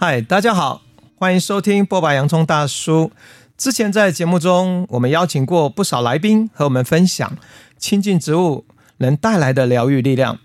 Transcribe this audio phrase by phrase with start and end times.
[0.00, 0.82] 嗨，大家好，
[1.16, 3.10] 欢迎收听波白洋葱大叔。
[3.56, 7.36] 之前在节目中，我们邀请过不少来宾和我们分享
[7.78, 8.64] 亲近植物
[8.98, 10.38] 能带来的疗愈力量。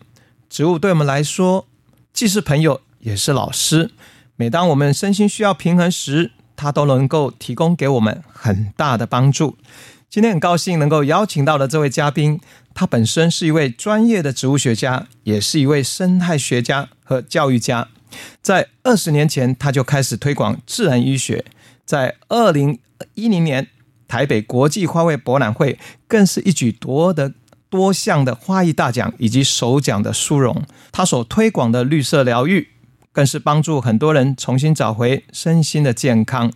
[0.49, 1.67] 植物对我们来说，
[2.11, 3.91] 既是朋友，也是老师。
[4.35, 9.55] 每当我们身心需要平衡时，它都能够提供给我们很大的帮助。
[10.09, 12.39] 今天很高兴能够邀请到的这位嘉宾，
[12.73, 17.89] 他本身是一位专业的植物学家，也是一位生态学家和教育家。
[18.41, 21.45] 在二十年前，他就开始推广自然医学。
[21.85, 22.79] 在二零
[23.15, 23.67] 一零年，
[24.07, 25.77] 台北国际花卉博览会
[26.07, 27.33] 更是一举夺得
[27.69, 30.63] 多项的花艺大奖以及首奖的殊荣。
[30.91, 32.69] 他所推广的绿色疗愈，
[33.11, 36.51] 更是帮助很多人重新找回身心的健康。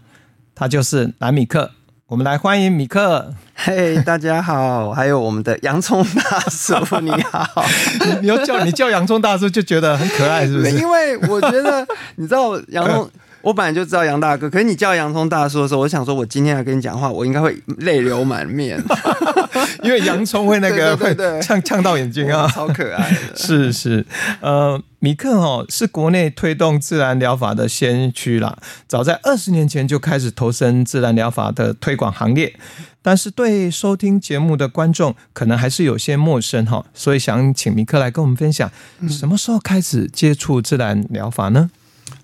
[0.56, 1.72] 他就是南米克。
[2.10, 3.34] 我们来欢迎米克。
[3.54, 7.66] 嘿，大家好，还有我们的洋葱大叔，你好。
[8.06, 10.72] 你你要叫你叫洋葱大叔，就觉得很可爱，是不是？
[10.72, 13.10] 因为我觉得，你知道洋葱。
[13.42, 18.82] 我本来就知道杨大哥，可是你叫洋葱大叔的时候，我想说，我今天要跟你讲话，我应该会泪流满面，
[19.84, 23.36] 因为洋葱会那个会呛呛到眼睛啊，超可爱的。
[23.36, 24.06] 是是，
[24.42, 32.58] 呃，米克哦，是国内推动自然疗法的先驱啦，早在二十年前就开始投身自然疗法的推广行列，
[33.04, 38.72] 但是对收听节目的观众可能还是有些陌生哈，所以想请米克来跟我们分享，
[39.08, 41.70] 什么时候开始接触自然疗法呢？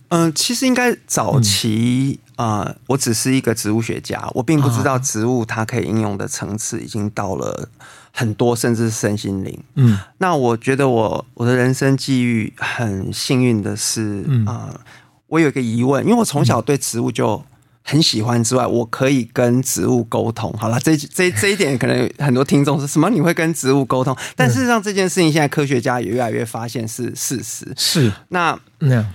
[0.10, 2.66] 嗯，其实应该早期啊、嗯。
[2.66, 7.68] 呃，我只是一个植物学家，我并不知道植物它可以应用的层次已经到了
[8.16, 9.60] 很多，甚至是身心灵。
[9.74, 14.80] 嗯，那我觉得我我的人生际遇很幸运的是啊、嗯呃，
[15.28, 17.44] 我有一个疑问，因为我从小对植物就
[17.82, 20.54] 很喜欢之外，我可以跟植物沟通。
[20.54, 24.16] 好了，这这这一点可能很多听众是什么你会跟植物沟通？
[24.36, 27.74] 但事实上这件事情现在科学家也越来越发现是事实。
[27.76, 29.02] 是那那。
[29.02, 29.14] 嗯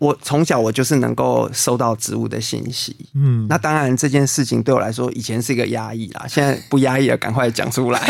[0.00, 8.00] 我从小我就是能够收到植物的信息，嗯，那当然这件事情对我来说以前是一个压抑啦，现在不压抑了，赶快讲出来。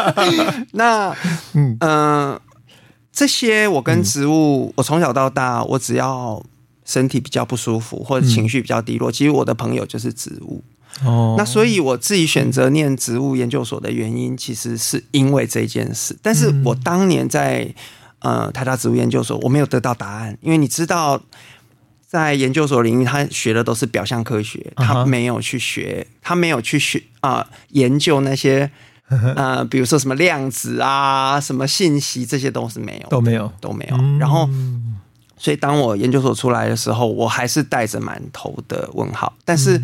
[0.72, 1.16] 那
[1.54, 2.38] 嗯、呃、
[3.10, 6.44] 这些我跟植物，嗯、我从小到大，我只要
[6.84, 10.62] 身体比较不舒服或者情绪比较低落，嗯、其实我的朋友就是植物。
[11.02, 16.14] 哦，那所以我自己选择念植物研究所的原因，其实是因为这件事。
[16.20, 17.74] 但是我当年在。
[18.22, 21.20] 呃，台大植物研究所，我没有得到答案，因为你知道，
[22.06, 28.70] 在研究所领域，他学的都是表象科学，他没有去学，他没有去学啊、呃，研究那些
[29.08, 33.96] 呃，比如说什么量子啊，什么信息，这些都是没有，都没有，都没有。
[34.18, 34.48] 然后，
[35.36, 39.32] 所以当我研究所出来的时候，我还是带着满头的问号。
[39.44, 39.82] 但是，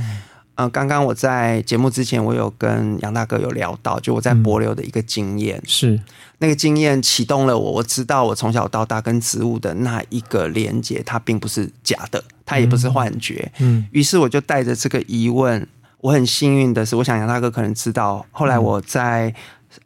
[0.58, 5.62] 呃，刚刚我在节目之前，我有跟杨大哥有聊到，就我在帛琉的一个经验。
[5.64, 6.00] 是。
[6.38, 13.48] 那个经验启动了我，我知道我从小到大跟植物的那一个连接，它并不是假的，它也不是幻觉。
[13.60, 15.64] 嗯，于是我就带着这个疑问，
[16.00, 19.32] 我很幸运的是，我想杨大哥可能知道，后来我在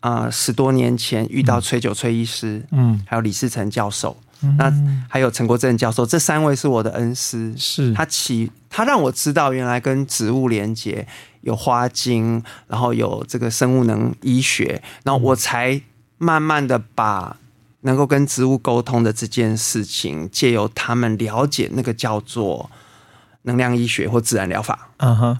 [0.01, 4.17] 啊、呃、十多年前遇到崔九崔医师，嗯，还有李世成教授，
[4.59, 4.73] 那
[5.09, 11.07] 还有陈国正教授，这三位是我的恩师，是他启他让我知道原来跟植物连接
[11.43, 15.81] 有花精，然后有这个生物能医学，然后我才。
[16.19, 17.37] 慢慢的把
[17.81, 22.71] 能够跟植物沟通的这件事情，借由他们了解那个叫做
[23.43, 24.91] 能量医学或自然疗法。
[24.99, 25.39] 嗯哼、uh，huh.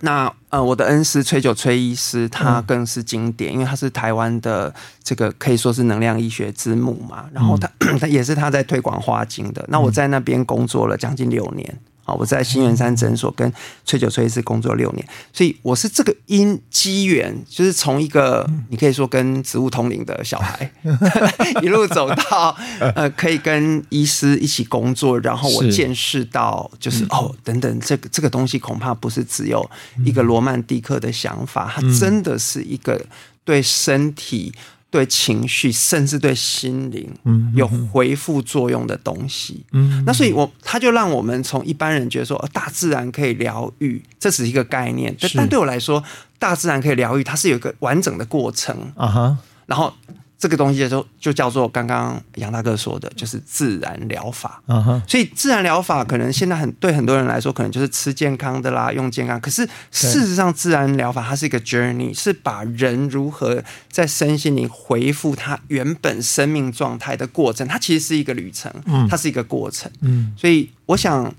[0.00, 3.54] 那呃，我的恩师崔九崔医师，他更是经典，uh.
[3.54, 7.26] 因为他是台湾的这个可以说是能量医学之母嘛。
[7.32, 8.08] 然后他他、 uh.
[8.08, 9.64] 也是他在推广花精的。
[9.68, 11.78] 那我在那边工作了将近六年。
[12.14, 13.52] 我在新源山诊所跟
[13.84, 20.70] 崔九崔医师工作六年，所以我是这个因机缘，就是从一个你可以说跟植物通灵的小孩，
[21.62, 22.56] 一路走到
[22.94, 29.68] 呃，可以跟医师一起工作，然后我见识到，就是哦，等等，这个这个东西恐怕不是只有
[30.04, 33.00] 一个罗曼蒂克的想法，它真的是一个
[33.44, 34.52] 对身体。
[34.90, 39.64] 对情绪，甚至对心灵，嗯有回复作用的东西。
[39.72, 45.16] 嗯，那所以我，我他就让我们从一般人觉得说，大自然可以疗愈，这只是一个概念。
[45.20, 46.02] 但但对我来说，
[46.38, 48.76] 大自然可以疗愈，它是有一个完整的过程。
[48.96, 49.94] 啊哈，然后。
[50.40, 54.62] 这个东西就就叫做刚刚杨大哥说的，就是自然疗法。
[54.66, 55.02] Uh huh.
[55.06, 59.38] 所以自然疗法可能现在很对很多人来说，可能就是吃健康的啦，用健康。
[59.38, 67.68] 可是事实上，自然疗法它是一个 journey，是把人如何在身心灵恢复他原本生命状态的过程。
[67.68, 68.72] 它其实是一个旅程，
[69.10, 69.92] 它是一个过程。
[70.00, 71.30] 嗯，所以我想，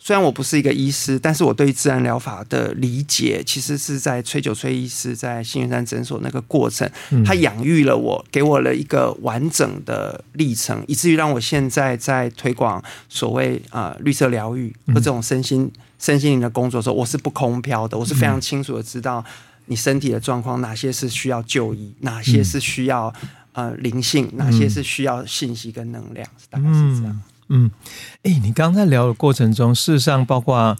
[0.00, 6.88] 虽然我不是一个医师，但是我对自然疗法的理解，其实是在崔九崔医师在新源山诊所那个过程，
[7.24, 19.22] 他养育了我，给我了一个完整的历程，以至于让我现在在推广所谓啊、呃、绿色疗愈和这种身心身心灵的工作的时候，我是不空飘的，我是非常清楚的知道
[19.66, 23.12] 你身体的状况，哪些是需要就医，哪些是需要
[23.52, 27.20] 呃灵性，哪些是需要信息跟能量，大概是这样。
[27.48, 27.70] 嗯，
[28.22, 30.76] 哎、你刚才聊的过程中，事实上包括，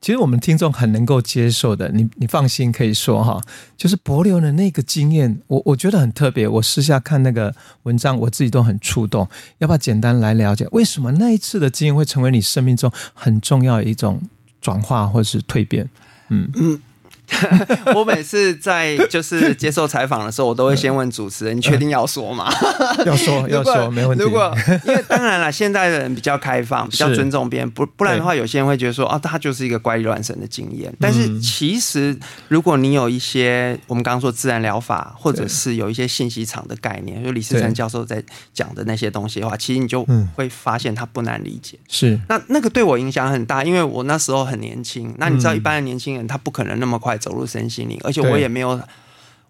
[0.00, 3.40] 其实我们听众很能够接受的，你你放心可以说哈，
[3.76, 6.46] 就是帛琉的那个经验，我我觉得很特别。
[6.46, 7.54] 我私下看那个
[7.84, 9.28] 文章，我自己都很触动。
[9.58, 14.20] 要不要简单来了解，为什么那一次的经验会成为你生命中很重要的一种
[14.60, 15.88] 转化或是蜕变？
[16.28, 16.82] 嗯嗯。
[17.94, 22.52] 我每次在就是接受采访的时候，我都会先问主持人：“你确定要说吗？”
[23.06, 24.22] 要说， 要说，没问题。
[24.22, 24.54] 如果
[24.86, 32.16] 因为当然了，现在的人比较开放，比较尊重别人，不不然的话，有些人会觉得说：“啊，他就是一个怪力乱神的经验。”但是其实，
[32.48, 38.22] 如果你有一些我们刚刚说自然疗法，或者是有一些信息场的概念，就李世成教授在
[38.52, 41.78] 讲的那些东西的话，其实你就会发现它不难理解。
[41.88, 45.14] 是那那个对我影响很大，因为我那时候很年轻。
[45.18, 47.11] 那你知道，一般的年轻人他不可能那么快。
[47.16, 48.80] 走入身心灵，而且我也没有，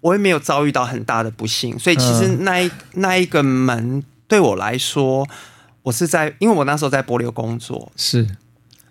[0.01, 5.27] 我也没有遭遇到很大的不幸，所以其实那一那一个门对我来说，
[5.83, 8.27] 我是在，因为我那时候在柏流工作，是，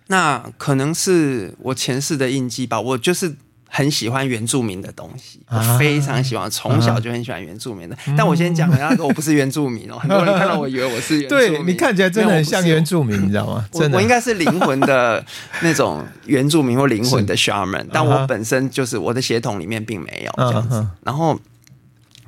[0.07, 3.35] 那可能是我前世的印记吧，我就是。
[3.73, 7.95] 很喜欢原住民的东西，我非常喜欢，从、啊、小就很喜欢原住民的。
[7.95, 11.47] 啊、但我先讲，那个我不是原住民哦， 很多人看到我以为我是原住民。
[11.47, 13.65] 对，你看起来真的很像原住民，你知道吗？
[13.71, 15.25] 我我应该是灵魂的
[15.61, 20.85] 那种原住民或灵魂的 shaman，但我本身就是我的血统里面并没有这样子。
[21.03, 21.39] 然后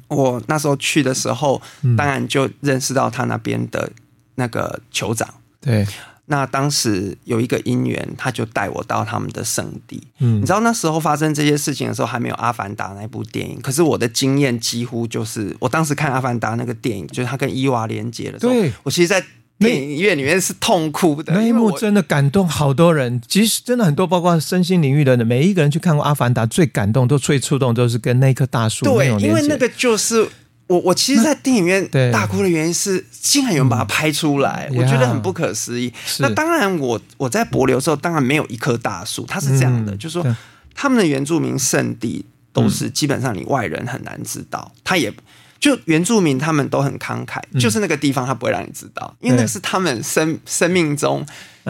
[0.08, 1.62] 我那时候去的时候，
[1.98, 3.92] 当然就认识到他那边的
[4.36, 5.28] 那个酋长。
[5.60, 5.86] 对。
[6.26, 10.02] 那当时有一个因缘，他就带我到他们的圣地。
[10.20, 13.60] 嗯，你知道那时候发生这些事情的时候，还没有《阿凡达》那部电影。
[13.62, 19.22] 可是我的经验几乎就是，我当时看《阿凡达》那个电影，就是他跟伊娃连接的时候，对，我其实，在
[19.60, 21.34] 电影院里面是痛哭的。
[21.34, 23.22] 那一幕真的感动好多人。
[23.28, 30.26] 其实真的很多，包括身心领域的人，每一个人去看过《阿凡达》，最感动、都最触动，都是跟那棵大树对，因为那个就是。
[30.74, 35.94] 我我其实，在电影院大哭的原因是，竟然有人把它拍出来，我觉得很不可思议。
[36.18, 39.24] 那当然，我我在博流的时候，当然没有一棵大树。
[39.28, 40.36] 它是这样的，就是说，
[40.74, 44.72] 他们的原住民圣地都是基本上你外人很难知道。
[44.84, 45.14] 他也
[45.60, 51.24] 就原住民，他们都很慷慨，就是那个地方他不会让你知道，因为那个是他们生生命中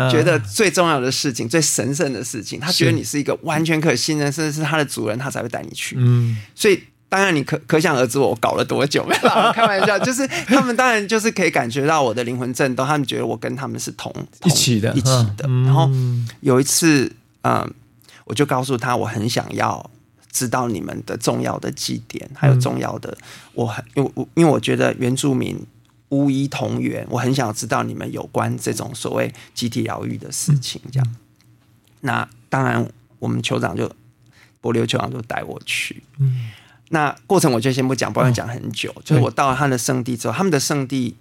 [0.09, 2.57] 觉得最重要的事情、最神圣的事情。
[2.57, 5.97] 他觉得你是一个完全可信任，甚至是他的主人，他才会带你去。
[5.99, 6.81] 嗯，所以。
[7.13, 9.05] 当然，你可可想而知，我搞了多久？
[9.05, 15.47] 没有啦， 开玩笑，就是他们当然就是可以感觉到我的灵魂震动，他们觉得我跟他们是同，同一起的，一起的。
[15.47, 15.87] 然后
[16.41, 17.71] 有一次，嗯，
[18.25, 19.91] 我就告诉他，我很想要
[20.31, 23.15] 知道你们的重要的祭典，还有重要的，
[23.53, 25.63] 我很因为我因为我觉得原住民
[26.09, 30.81] 无一同源，我很想知道你们有关这种所谓集体疗愈的事情。
[30.91, 31.15] 这样，
[32.01, 32.89] 那当然，
[33.19, 33.87] 我们酋长就
[34.61, 36.49] 柏琉酋长就带我去，嗯。
[36.89, 38.91] 那过程我就先不讲，不然讲很久。
[38.91, 41.15] 哦、就是我到了他的圣地之后，他们的圣地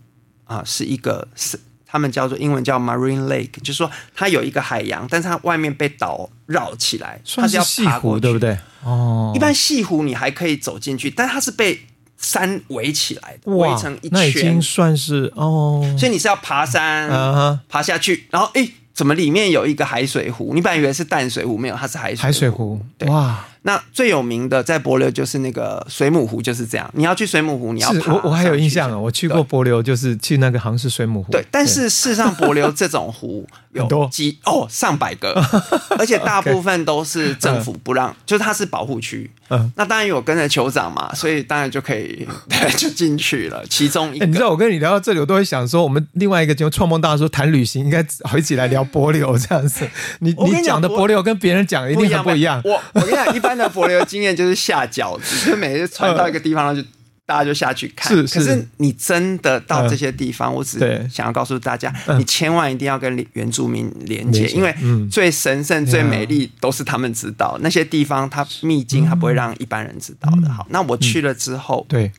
[0.44, 8.58] 啊是一个是他们叫做英文叫 Marine Lake，就是说它有一个海洋，但是它外面被岛绕起来，它是要爬过去，对不对？
[8.82, 11.81] 哦，一般西湖你还可以走进去，但它是被
[12.16, 15.82] 山围起来的，围成一圈，那已经算是哦。
[15.98, 20.52] 所以你是要爬山，啊、爬下去，然后哎，怎么里面有一个海水湖？
[20.54, 22.22] 你本来以为是淡水湖，没有，它是海水湖。
[22.22, 23.44] 海水湖，对哇。
[23.62, 26.90] 那最有名的在帛流就是那个水母湖，就是这样。
[26.94, 28.12] 你要去水母湖，你要爬。
[28.12, 31.31] 我我还有印象啊，我去过帛流，就是去那个好像是水母湖。
[31.31, 35.40] 对，但是事实上 帛流这种湖有几哦上百个，
[35.98, 39.31] 而且大部分都是政府不让，就是它是保护区。
[39.48, 43.64] 嗯，那当然有跟着酋长嘛，所以当然就可以 对就进去了。
[43.69, 49.88] 其中一个，你知道我跟你聊到这里，我都会想说，我们另外一个节目《创梦大叔》谈旅行，应该好一起来聊帛流这样子。
[50.20, 52.60] 你你讲的帛流跟别人讲的一定很不一样。
[52.64, 56.82] 我我跟你讲，一般的帛琉经验就是下饺子， 就每次传到一个地方，就
[57.24, 58.14] 大家就下去看。
[58.14, 60.78] 是，可是你真的到这些地方，我只
[61.10, 64.74] 想要告诉大家，你千万一定要跟原住民连接，因为
[65.10, 67.58] 最神圣、最美丽都是他们知道。
[67.60, 70.50] 那些地方，它秘境，它不会让一般人知道的。
[70.50, 72.10] 好，那我去了之后，对。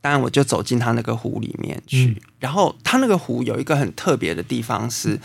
[0.00, 2.04] 当然，我就走进他那个湖里面去。
[2.04, 5.18] 嗯、然后，他那个湖有一个很特别的地方，是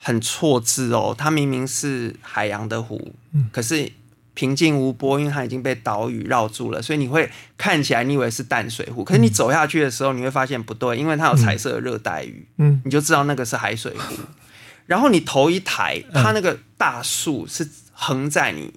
[0.00, 1.14] 很错字哦。
[1.16, 3.88] 它明明是海洋的湖，嗯、可是
[4.34, 9.02] 平静无波，因为它已经被岛屿绕住了，所以你会看起来你以为是淡水湖。
[9.04, 14.14] 可是你走下去的时候，你会发现不对，因为它有彩色的热带鱼，嗯，你就知道那个是海水湖。
[14.86, 18.70] 然后你头一抬，它那个大树是横在你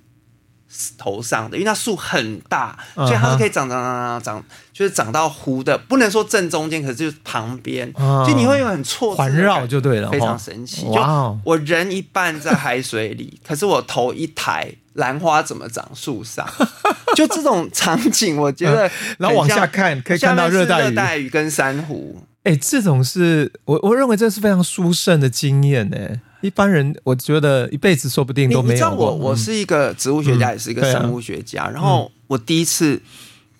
[0.98, 10.84] 头上的，因为它树很大，所以它是可以长长长长长，就是长到湖的，不能说正中间，可是就是旁边，就你会有很错环绕就对了，非常神奇。
[10.94, 16.48] 就我人一半在海水里， 可是我头一抬，兰花怎么长树上？
[17.16, 22.22] 就这种场景，我觉得，然后往下看可以看到热带鱼跟珊瑚。
[22.44, 25.98] 哎，这种是我我认为这是非常殊胜的经验呢。
[26.42, 28.74] 一般人我觉得一辈子说不定都没有。
[28.74, 31.68] 你知道我我是一个植物学家，也是一个生物学家。
[31.68, 33.02] 然后我第一次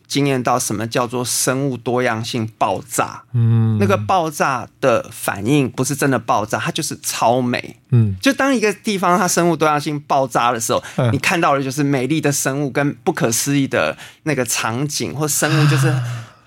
[0.08, 3.24] 经验到什么叫做生物多样性爆炸。
[3.34, 7.78] 嗯，那个爆炸的反应不是真的爆炸，它就是超美。
[7.90, 15.94] 嗯，就当一个地方它生物多样性爆炸的时候，你看到的就是美丽的生物跟不可思议的那个场景或生物，就是。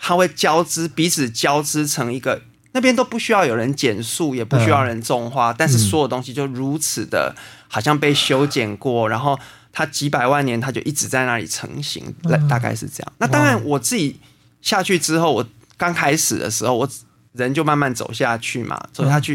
[0.03, 2.41] 它会交织，彼此交织成一个，
[2.73, 7.37] 那边都不需要有人剪树，也不需要人种花，嗯、但是所有东西就如此的，
[7.69, 9.39] 好像被修剪过，然后
[9.73, 13.13] 它几百万年，它就一直在那里成型，大、大概是这样。
[13.19, 14.19] 那当然，我自己
[14.63, 15.47] 下去之后，我
[15.77, 16.89] 刚开始的时候，我
[17.33, 19.35] 人就慢慢走下去嘛，走下去，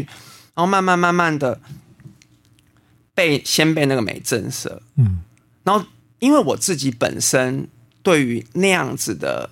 [0.54, 1.60] 然后慢慢慢慢的
[3.14, 5.18] 被先被那个美震慑，嗯，
[5.64, 5.84] 然后
[6.18, 7.68] 因为我自己本身
[8.02, 9.50] 对于那样子的。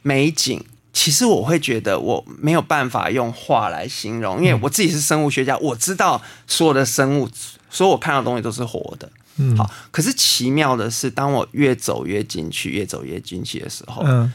[0.00, 7.28] 美景，其实我会觉得我没有办法用话来形容，因为我自己是生物学家，我知道所有的生物，
[7.68, 9.10] 所有我看到的东西都是活的。
[9.38, 14.32] 嗯，好，可是奇妙的是，当我越走越进去，越走越进去的时候，嗯，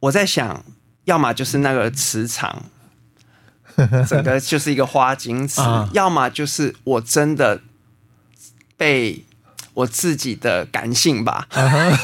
[0.00, 0.64] 我在想，
[1.04, 2.64] 要么就是那个磁场，
[4.08, 5.60] 整个就是一个花精池，
[5.92, 7.62] 要么就是我真的
[8.76, 9.24] 被。
[9.74, 11.98] 我自己的感性吧， 被、uh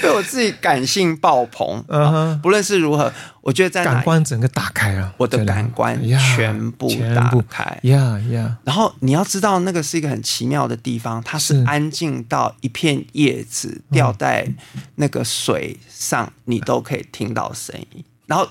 [0.00, 0.14] huh.
[0.14, 1.84] 我自己感性爆棚。
[1.88, 2.40] Uh huh.
[2.40, 3.12] 不论是如何，
[3.42, 7.78] 我觉得在感官整个打开了，我的感官全部打开。
[7.82, 8.56] 呀呀！
[8.64, 14.48] 然后你要知道，那个是一个很奇妙的地方，它是安静到一片叶子掉在
[14.96, 18.02] 那个水上，你都可以听到声音。
[18.26, 18.48] 然后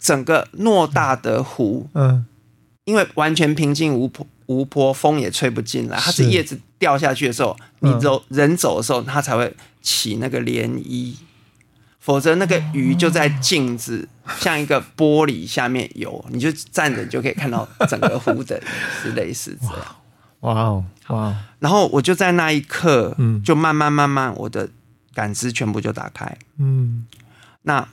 [0.00, 2.24] 整个偌大的湖，嗯，
[2.84, 4.26] 因为完全平静无波。
[4.48, 5.98] 无波，风也吹不进来。
[5.98, 11.14] 它是叶子掉下去的时候，你走人走的时候，它才会起那个涟漪。
[12.00, 14.08] 否则，那个鱼就在镜子，
[14.40, 18.60] 像一个玻璃下面游，你就站着就可以看到整个湖的，
[19.02, 19.96] 是类似这样。
[20.40, 21.36] 哇哦，哇！
[21.58, 24.68] 然后我就在那一刻，就慢慢慢慢，我的
[25.12, 26.38] 感知全部就打开。
[26.58, 27.06] 嗯，
[27.62, 27.86] 那。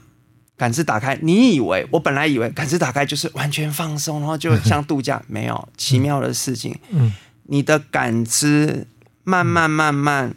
[0.56, 6.74] 感知打开，你以为我本来以为感知打开就是完全放松，然后就像度假，没有奇妙的事情。
[6.88, 7.12] 嗯，
[7.44, 8.86] 你的感知
[9.22, 10.34] 慢慢慢慢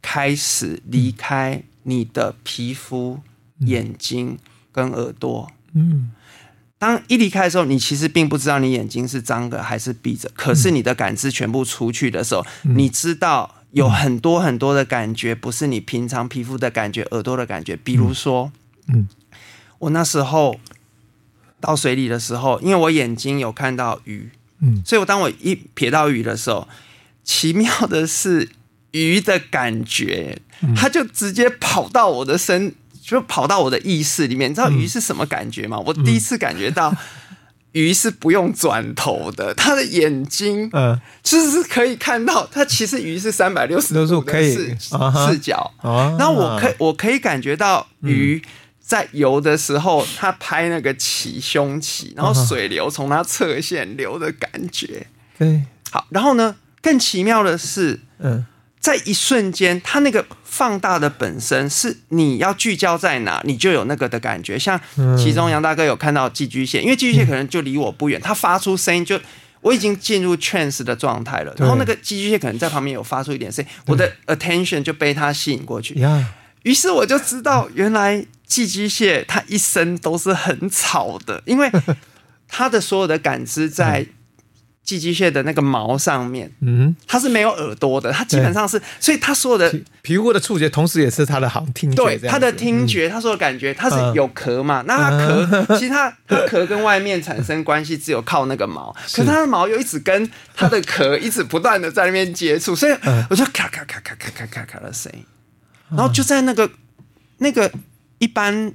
[0.00, 3.20] 开始离开你的皮肤、
[3.58, 4.38] 眼睛
[4.72, 5.50] 跟耳朵。
[5.74, 6.10] 嗯，
[6.78, 13.56] 当一离开的时候，你其实并不知道你眼睛是张的还是闭着，可是你的感知全部出去的时候，你知道。
[13.72, 17.76] 有很多很多的感觉，不是你平常皮肤的感觉、耳朵的感觉。
[17.76, 18.50] 比如说，
[18.88, 19.08] 嗯，
[19.78, 20.58] 我那时候
[21.60, 26.66] 到水里的时候，因为我眼睛有看到鱼，嗯，所以我当我一瞥到鱼的时候，
[27.22, 28.48] 奇妙的是
[28.92, 30.40] 鱼的感觉，
[30.74, 34.50] 它就直接跑到我的身，就跑到我的意识里面。
[34.50, 35.78] 你知道鱼是什么感觉吗？
[35.78, 36.94] 我第一次感觉到。
[37.78, 42.44] 鱼是不用转头的，它的眼睛，嗯，就是可以看到。
[42.50, 48.42] 它其实鱼是三百六十度的视视角，然后我可以我可以感觉到鱼
[48.80, 55.06] 在游的时候，它拍那个鳍胸鳍，然后水流从它侧线流的感觉。
[55.38, 58.44] 对，好，然后呢，更奇妙的是，嗯。
[58.80, 64.58] 在一瞬间，它那个放大的本身是你要聚焦在哪，你就有那个的感觉。
[64.58, 64.80] 像
[65.16, 69.20] 其中杨大哥有看到寄居蟹，因为寄居蟹可能就离我不远，它发出声音就
[69.60, 71.52] 我已经进入 trance 的状态了。
[71.58, 76.00] 然后那个寄居蟹可能在旁边有发出一点声音，我的 attention 就被它吸引过去。
[76.62, 81.70] 于是我就知道，原来寄居蟹它一生都是很吵的，因为
[82.46, 84.06] 它的所有的感知在。
[84.88, 92.02] 寄居蟹的那个毛上面，嗯，它是没有耳朵的，它基本上是，所以它所有的皮肤的触觉，同时也是它的好听觉。
[92.02, 94.82] 对，它的听觉，它所有感觉，它是有壳嘛？
[94.86, 102.92] 那它壳， 其实它它壳跟外面产生关系，只有靠那个毛， 可是它的毛又一直跟它的壳一直不断的在那边接触，所以
[103.28, 105.22] 我就咔咔咔咔咔咔咔咔的声音，
[105.90, 106.70] 然后就在那个
[107.36, 107.70] 那个
[108.16, 108.72] 一般。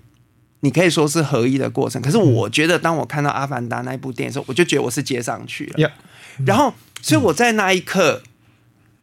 [0.63, 5.73] 你可以说是合一的过程，可是我觉得，当我看到《阿凡达》那一部电影的时候，我就觉得我是接上去了。
[5.77, 5.91] Yeah.
[6.45, 8.23] 然后，所以我在那一刻，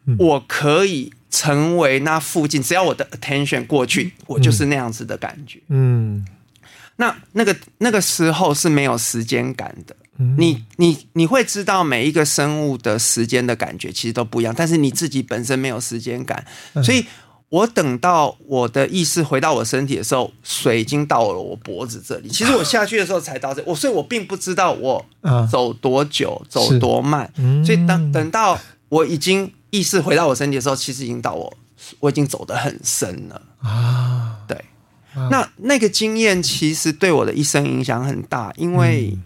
[0.07, 5.61] 嗯、我可以成为那附近，只要我的 attention 过去，嗯、我就是那样子的感觉。
[5.69, 6.25] 嗯，
[6.97, 9.95] 那那个那个时候是没有时间感的。
[10.37, 16.45] 你你你会知道每一个生物的时间的感觉其实都不一样，但是你自己本身没有时间感，
[16.85, 17.07] 所以
[17.51, 22.29] 我等到我的意识回到我身体的时候，水已经到了我脖子这里。
[22.29, 25.05] 其实我下去的时候才到这，我所以我并不知道我
[25.51, 27.31] 走多久，走多慢。
[27.65, 31.53] 所以等等到我已经意识回到我身体的时候，其实已经到我
[32.01, 34.39] 我已经走得很深了啊。
[34.49, 34.65] 对，
[35.31, 39.19] 那那个经验其实对我的一生影响很大，因为。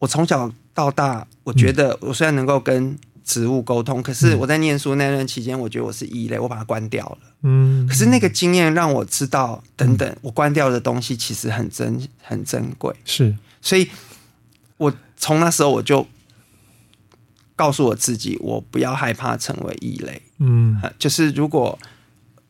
[0.00, 2.96] 我从小到大，我觉得我虽然能够跟
[3.28, 7.18] 植物沟通，可是我在念书那段期间，我觉得我是异类，我把它关掉了。
[7.42, 12.96] 嗯，可是那个经验让我知道，等等，我关掉的东西其实很珍很珍贵。
[13.04, 13.86] 是，所以
[14.78, 16.06] 我从那时候我就
[17.54, 20.22] 告诉我自己，我不要害怕成为异类。
[20.38, 21.78] 嗯，就是如果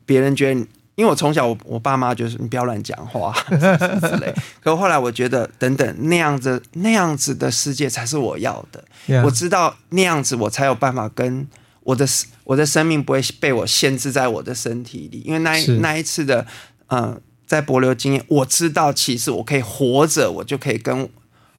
[0.06, 0.64] 别人觉得。
[0.98, 8.82] 因为我从小我我爸妈就是你不要乱讲话 之类，可后来我觉得等等那样子那样子的世界才是我要的。
[9.06, 9.22] Yeah.
[9.24, 11.46] 我知道那样子我才有办法跟
[11.84, 12.04] 我的
[12.42, 15.22] 我的生命不会被我限制在我的身体里。
[15.24, 16.44] 因为那一那一次的
[16.88, 21.08] 呃在帛琉经验，我知道其实我可以活着，我就可以跟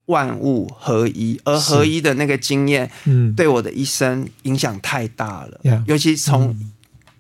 [0.08, 5.62] 万物合一，而合一的那个经验，嗯，对我的一生影响太大了。
[5.64, 5.82] Yeah.
[5.88, 6.60] 尤其从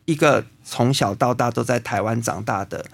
[0.03, 0.43] 一个。
[0.69, 2.85] 从小到大都在台湾长大的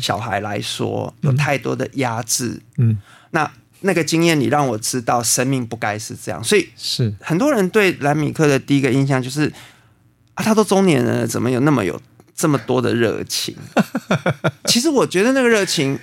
[0.00, 2.60] 小孩来说，有太多的压制。
[2.78, 2.98] 嗯，
[3.30, 3.48] 那
[3.82, 6.42] 那个经验你让我知道，生命不该是这样。
[6.42, 9.52] 所以是很多人对兰米克的第一个印象就是
[10.34, 12.00] 啊，他都中年人了，怎么有那么有
[12.34, 13.56] 这么多的热情？
[14.66, 15.96] 其实我觉得那个热情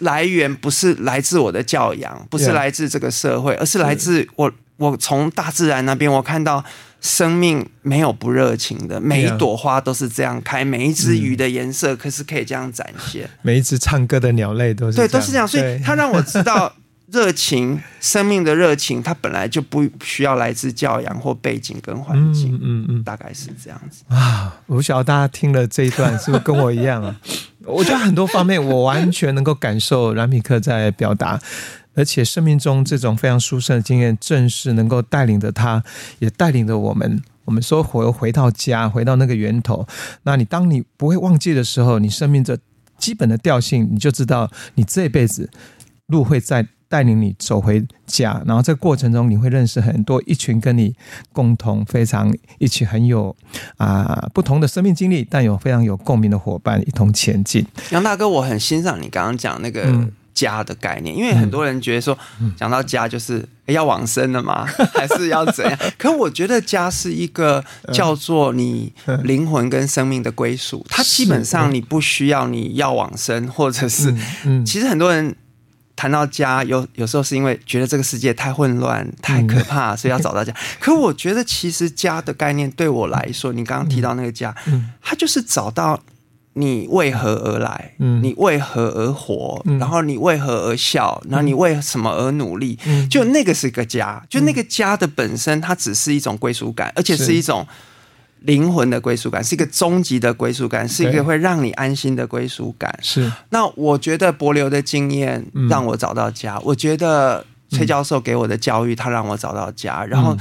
[0.00, 4.50] 来源不是来自我的教养，不是来自这个社会，而是来自我。
[4.78, 6.64] 我从大自然那边，我看到。
[7.00, 15.46] 生命没有不热情的，每一朵花都是这样开，每一只鱼的颜色可是可以这样展现，每一只唱歌的鸟类都是对，都是这样。
[15.46, 16.72] 所以他让我知道，
[17.12, 22.54] 热情，生命的热情，它本来就不需要来自教养或背景跟环境。
[22.56, 24.60] 嗯嗯，嗯，大概是这样子啊。
[24.66, 27.16] 我不晓得大家听了这一段是不是跟我一样啊？
[27.64, 31.38] 我觉得很多方面我完全能够感受兰米克在表达。
[31.98, 35.82] 而且生命中这种非常殊胜的经验，正是能够带领着他，
[36.20, 37.20] 也带领着我们。
[37.44, 39.84] 我们说回回到家，回到那个源头。
[40.22, 42.56] 那你当你不会忘记的时候，你生命这
[42.98, 45.50] 基本的调性，你就知道你这辈子
[46.06, 48.40] 路会在带领你走回家。
[48.46, 50.94] 然后这个过程中，你会认识很多一群跟你
[51.32, 53.34] 共同非常一起很有
[53.78, 57.66] 啊不同的生命经历，但有非常有共鸣的伙伴一同前进。
[57.90, 59.82] 杨大哥，我很欣赏你刚刚讲那个。
[59.86, 62.16] 嗯家的概念，因为很多人觉得说，
[62.56, 64.64] 讲到家就是要往生了吗？
[64.94, 65.76] 还是要怎样？
[65.98, 68.92] 可我觉得家是一个叫做你
[69.24, 74.14] 灵魂跟生命的归属，它基本上你不需要你要往生，或者是，
[74.64, 75.34] 其实很多人
[75.96, 80.54] 谈到家，有有时候是因为觉得这个世界太混乱、太可怕，所以要找到家。
[80.78, 84.54] 可我觉得其实家的概念对我来说，你刚刚提到那个家，
[85.02, 86.00] 它就是找到。
[86.58, 87.94] 你为何而来？
[87.98, 89.62] 嗯，你为何而活？
[89.64, 91.22] 嗯，然后你为何而笑？
[91.28, 92.76] 然后你为什么而努力？
[92.84, 97.64] 嗯，就那个是一个家，就那个家的本身，它只是一种归属感，而且是一种
[98.40, 102.98] 灵魂的归属感，是一个终极的归属感，是一个会让你安心的归属感。
[103.02, 103.30] 是。
[103.50, 110.04] 那我觉得博流的经验让我找到家，我觉得崔教授给我的教育，他让我找到家。
[110.04, 110.36] 然后，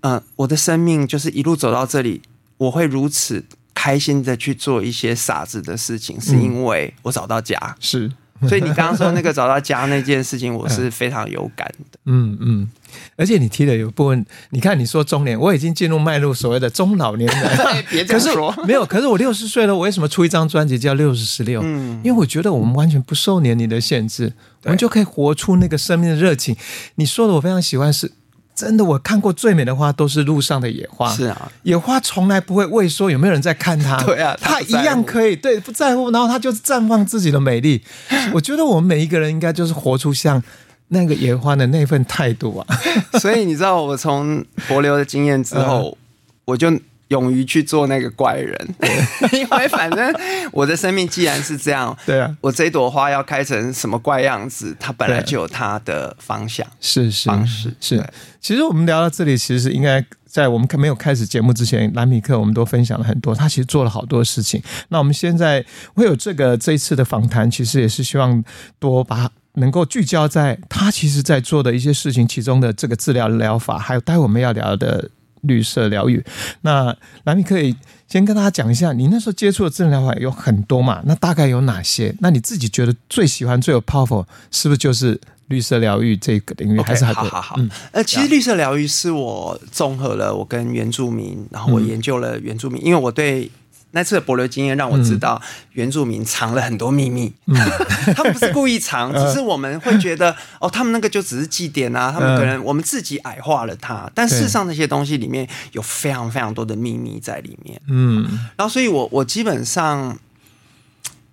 [0.00, 2.22] 嗯，呃，我的生命就是一路走到这里，
[2.56, 3.44] 我会如此。
[3.80, 7.56] 开心的去做一些傻子的事情，是因为我找到家。
[7.58, 8.12] 嗯、是，
[8.46, 11.98] 所以你刚刚说那个找到家那件事情，我是非常有感的。
[12.04, 12.68] 嗯嗯，
[13.16, 17.58] 而且你提的有部分，你看你说中年，我已经进入迈入所谓的中老年人。
[17.88, 18.84] 别这样说，没有。
[18.84, 21.62] 可是我六十岁了，我为什么出一张专辑叫六十十六？
[21.64, 26.54] 嗯，因为我觉得我们完全不受年龄的限制，我们就可以活出那个生命的热情。
[26.96, 28.12] 你说的我非常喜欢是。
[28.60, 31.10] 真的，我看过最美的花都是路上的野花。
[31.14, 33.96] 是啊，野花从来不会畏缩有没有人在看它。
[34.04, 37.82] 对啊，它一样可以对不在乎，然后它就绽放自己的美丽。
[38.34, 40.42] 我觉得我们每一个人应该就是活出像
[40.88, 42.66] 那个野花的那份态度啊。
[43.18, 45.96] 所以你知道，我从柏流的经验之后，
[46.44, 46.70] 我就。
[47.10, 48.74] 勇于去做那个怪人，
[49.32, 50.14] 因为反正
[50.52, 58.04] 我的生命既然是这样，对啊，我这朵花要开成什么怪样子，它本来就有它的方向，是是方式是。
[58.40, 64.62] 其实我们聊到这里，其实应该在我们没有开始节目之前，兰米克我们都分享了很多，他其实做了好多事情。
[64.90, 68.42] 那我们现在会有这个这一次的访谈，其实也是希望
[68.78, 75.10] 多把能够聚焦在他其实在做的一些事情，其中的这个治疗疗法，还有待会我们要聊的。
[75.42, 76.24] 绿色疗愈，
[76.62, 77.74] 那兰米可以
[78.08, 81.02] 先跟大家讲一下，你那时候接触的治疗疗法有很多嘛？
[81.04, 82.14] 那大概有哪些？
[82.20, 87.56] 那你自己觉得最喜欢、最有 powerful，是不是就是绿色疗愈这个领域，还是好好好。
[87.58, 93.50] 嗯、呃，其实绿色疗愈是我综合了我跟原住民，然后我研究了原住民，嗯、因为我对。
[93.92, 95.40] 那次的帛琉经验让我知道，
[95.72, 97.32] 原住民藏了很多秘密。
[97.46, 97.56] 嗯、
[98.14, 104.10] 他们不是故意藏， 只是我们会觉得，哦，他们那个就只是祭典啊，他们可能我们自己矮化了它。
[104.14, 107.80] 但事实上，那些东西里面有非常非常多的秘密在里面。
[107.88, 108.22] 嗯，
[108.56, 110.18] 然后，所以我我基本上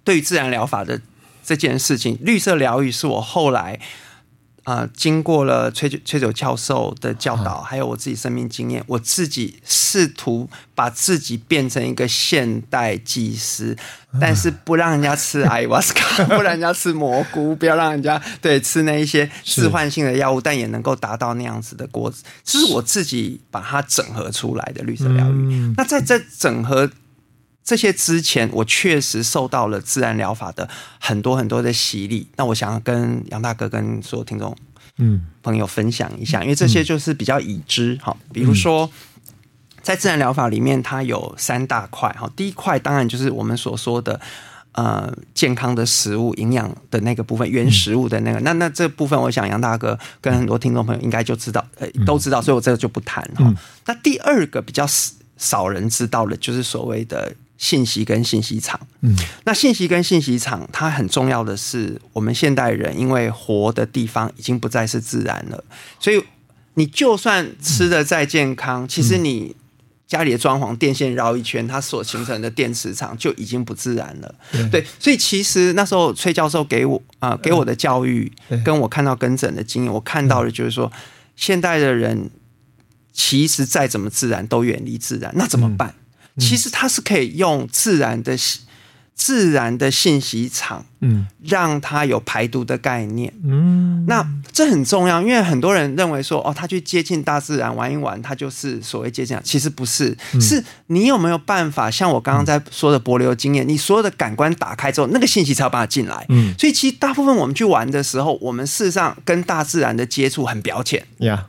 [0.04, 1.00] 对于自然疗法的
[1.46, 3.80] 这件事情，绿色疗愈是我后来。
[4.68, 13.78] 啊、呃，经过了崔崔九教授的教导，还有我自己生命经验，我自己试图把自己变成一个现代祭师，
[14.20, 25.74] 但是不让人家吃艾瓦斯卡，不让人家吃蘑菇，不要让人家对吃那一些致幻性的药物，但也能够达到那样子的果子，这是我自己把它整合出来的绿色疗愈。
[25.78, 26.92] 那在这整合。
[27.68, 30.70] 这些之前，我确实受到了自然疗法的
[31.02, 32.26] 很多很多的洗礼。
[32.38, 34.56] 那我想要跟杨大哥跟所有听众、
[35.00, 38.00] 嗯朋友分享一下，因为这些就是比较已知。
[38.02, 38.90] 好，比如说
[39.82, 42.08] 在自然疗法里面，它有三大块。
[42.18, 44.18] 哈，第一块当然就是我们所说的
[44.72, 48.40] 呃健康的食物、营养的那个部分、原食物的那个。
[48.40, 53.22] 那那这部分，我想杨大哥跟很多听众朋友应该就知道，呃，都知道，所以我这个就不谈。
[53.36, 53.54] 哈，
[53.88, 54.88] 那第二个比较
[55.36, 57.36] 少人知道的，就是所谓的。
[57.58, 59.16] 信息跟信息场，嗯，
[59.46, 65.64] 那信息跟信息场，它很重要的是，我们现代人因为活的地方已经不再是自然了，
[66.00, 66.24] 所以
[66.76, 69.56] 你就算吃的再健康，嗯、其实你
[70.06, 74.36] 家里的装潢电线绕一圈，它所形成的电磁场就已经不自然了。
[74.52, 78.32] 对，对，所以其实那时候崔教授给我啊、呃、给我的教育，
[78.64, 80.92] 跟我看到跟诊的经验，我看到的就是说，
[81.36, 82.30] 现代的人
[83.12, 85.90] 其实再怎么自然都远离自然，那怎么办？
[85.90, 86.04] 嗯
[86.38, 88.38] 其实它是可以用自然的、
[89.16, 111.48] 自然的信息场，嗯，让它有排毒的概念，嗯，那这很重要，因为很多人认为说，哦，他去接近大自然玩一玩，他就是所谓接近，其实不是，是你有没有办法，像我刚刚在说的柏琉经验，你所有的感官打开之后，那个信息才有办法进来，嗯，所以其实大部分我们去玩的时候，我们事实上跟大自然的接触很表浅，呀。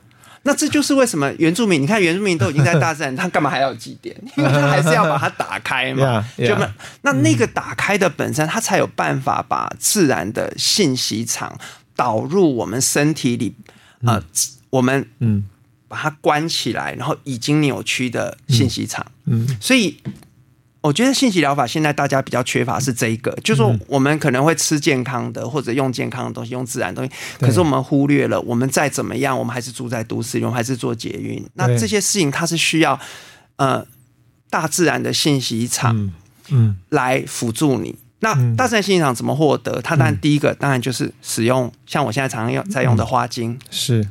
[0.49, 4.15] 那这就是为什么原住民，你看原住民都已经在大自然，他干嘛还要祭奠？
[4.35, 6.25] 因为他还是要把它打开嘛。
[6.39, 11.55] 就那那那个打开的本身，它才有办法把自然的信息场
[11.95, 13.55] 导入我们身体里
[14.07, 14.23] 啊，
[14.71, 15.45] 我们嗯
[15.87, 20.01] 把它关起来，然后已经扭曲的信息场，嗯，所以。
[20.81, 31.45] 我觉得信息疗法现在大家比较缺乏是这一个，就是说我们可能会吃健康的或者用健康的东西，用自然的东西，可是我们忽略了，我们再怎么样，我们还是住在都市里，我们还是做捷运。
[31.55, 32.99] 那这些事情它是需要
[33.57, 33.85] 呃
[34.49, 36.13] 大自然的信息场，
[36.51, 37.97] 嗯，来辅助你。
[38.21, 39.81] 那大自然信息场怎么获得？
[39.83, 44.09] 它当然第一个当然就是使用像我现在常常用在用的花精，是。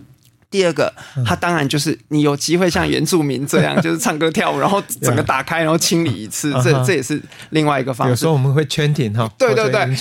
[0.50, 0.94] 第二个，
[1.26, 8.12] 它当然就是你有机会像原住民这样， 就是唱歌跳舞，然后整个打开，然后清理一次，这这也是另外一个方式。
[8.12, 9.96] 有时候我们会圈停哈，对对对，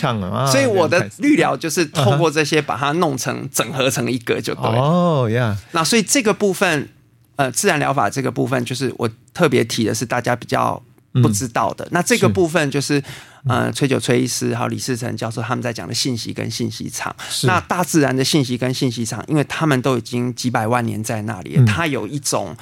[0.51, 4.79] 所以我的绿疗就是透过这些把它弄成整合成一个就对了。
[4.79, 6.89] 哦呀，那所以这个部分，
[7.37, 10.83] 呃，自然疗法这个部分，就是我特别提的是大家比较。
[11.23, 13.05] 不知道的，那这个部分就是，是
[13.49, 17.15] 呃，崔九崔医师还有李世成教授他们在讲的信息跟信息场。
[17.45, 22.57] 那大自然的信息跟信息场，因为他们都已经几百万年在那里，嗯、它有一种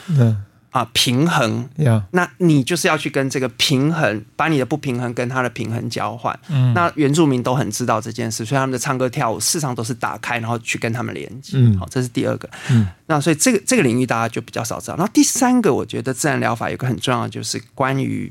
[0.71, 1.69] 啊、呃、平衡。
[1.77, 6.39] 嗯、那你就是要去跟这个平衡，把你的不平衡跟它的平衡交换。
[6.49, 11.53] 嗯、那原住民都很知道这件事，所以他们的唱歌跳舞，市场都是打开，然后去跟他们连接。
[11.55, 12.49] 嗯，好，这是第二个。
[12.71, 14.97] 嗯，那所以这个这个领域大家就比较少知道。
[14.97, 18.31] 然后第三个，我觉得自然疗法有个很重要的，就是关于。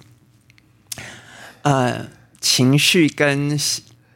[1.63, 2.08] 呃，
[2.39, 3.60] 情绪跟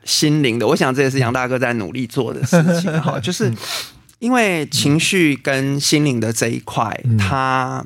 [0.05, 3.51] 心灵的，我想这也是杨大哥在努力做的事情哈，就是
[4.19, 7.85] 因为情绪跟心灵的这一块，它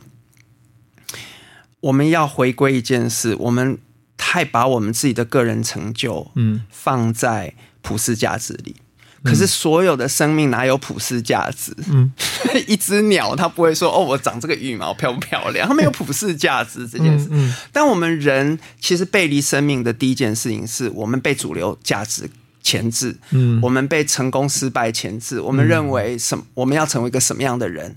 [1.80, 3.78] 我们要回归一件事，我们
[4.18, 8.76] 太把我们自己的个人成就，嗯，放在普世价值里。
[9.24, 11.76] 可是所有的生命哪有普世价值？
[11.90, 12.12] 嗯，
[12.68, 15.68] 一只鸟它不会说哦，我长这个羽毛漂不漂亮？
[15.68, 17.28] 它没有普世价值这件事。
[17.30, 22.30] 嗯，但我们人其实背离生命的第一件事情是我们被主流价值
[22.64, 23.16] 钳制。
[23.30, 25.40] 嗯，我们被成功失败钳制。
[25.40, 26.44] 我们认为什么？
[26.56, 27.96] 我们要成为一个什么样的人？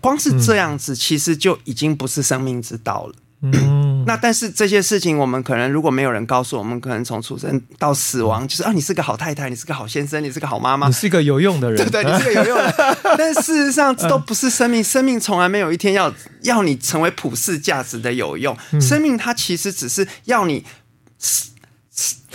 [0.00, 3.14] 光是这样子，其实就已经不是生命之道了。
[3.52, 12.96] 嗯，那但是这些事情，我们可能如果没有人告诉我们，可能从出生到死亡，就是啊，你是个好太太，你是个好先生，你是个好妈妈，你是一个有用的人，对不对，你是个有用的人。
[13.18, 18.56] 但事实上，这都不是 生命，生命从来没有一天要要你成为普世价值的有用。
[18.80, 20.64] 生命它其实只是要你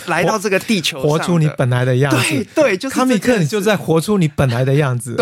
[0.06, 2.28] 来到这个地球，活出你本来的样子。
[2.28, 5.16] 对对，就是康米克，你就在活出你本来的样子。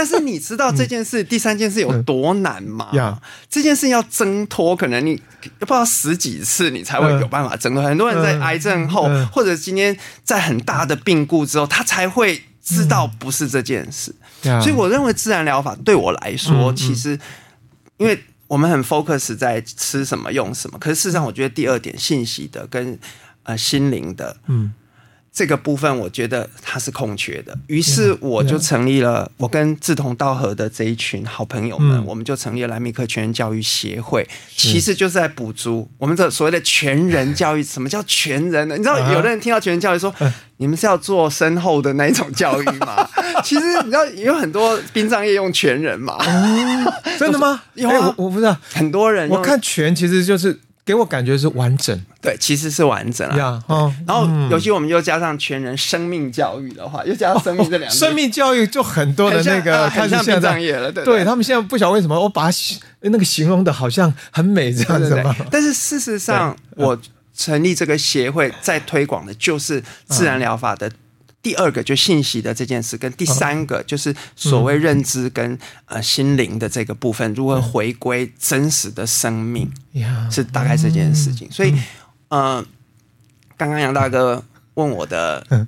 [0.00, 2.88] 但是你知道这件事，嗯、第三件事有多难吗？
[2.94, 3.14] 嗯、
[3.50, 5.14] 这件事要挣脱，可能你
[5.58, 7.82] 不知道十几次你才会有办法挣脱。
[7.82, 14.14] 嗯、很多人在癌症后，嗯、或者今天在很大的病故之后，他才会知道不是这件事。
[14.44, 17.20] 嗯、所以我认为自然疗法对我来说，嗯、其实
[17.98, 22.98] 因为我们很 focus 在吃什么用什么，可是事实上，我觉得第二点信息的跟。
[23.42, 24.70] 呃，心灵的，嗯，
[25.40, 37.62] 这个部分我觉得它是空缺的，于是我就成立了，我跟志同道合的这一群好朋友们，我们就成立了莱米克全人教育协会，其实就是在补足我们的所谓的全人教育。
[37.62, 38.76] 什么叫全人呢？
[38.76, 40.14] 你知道，有的人听到全人教育说，
[40.58, 43.08] 你们是要做深厚的那一种教育吗？
[43.42, 46.18] 其实你知道，有很多殡葬业用全人嘛？
[47.18, 47.62] 真的吗？
[47.72, 50.60] 有啊，我不知道，很多人我看全其实就是。
[50.90, 53.62] 给我感觉是完整，对，其实是完整啊。
[53.68, 60.90] 哦，然后尤其我们又加上全人生命教育的话，又加上生命这两个， 生命教育就很多的那个，很像殡葬业了。
[60.90, 62.50] 对，对他们现在不晓得为什么，我把
[63.02, 65.32] 那个形容的好像很美这样子嘛。
[65.48, 66.98] 但是事实上，我
[67.36, 70.90] 成立这个协会，在推广的就是自然疗法的。
[71.42, 79.70] 第二个就信息的这件事，跟第三个就是所谓认知跟呃心灵的这个部分，如何回归真实的生命，
[80.30, 81.50] 是大概这件事情。
[81.50, 81.74] 所以，
[82.28, 82.62] 呃，
[83.56, 85.66] 刚刚杨大哥问我的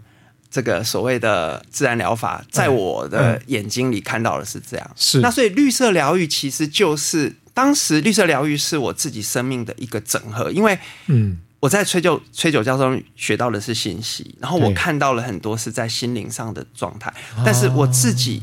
[0.51, 4.91] 这个所谓的自然疗法，在我的眼睛里看到的是这样。
[4.95, 5.21] 是。
[5.21, 11.39] 那所以绿色疗愈其实就是当时绿色疗愈是我自己生命的一个整合，因为嗯。
[11.63, 18.43] 我在崔九崔九教中学到的是信息，然后我看到了很多是在心灵上的状态，但是我自己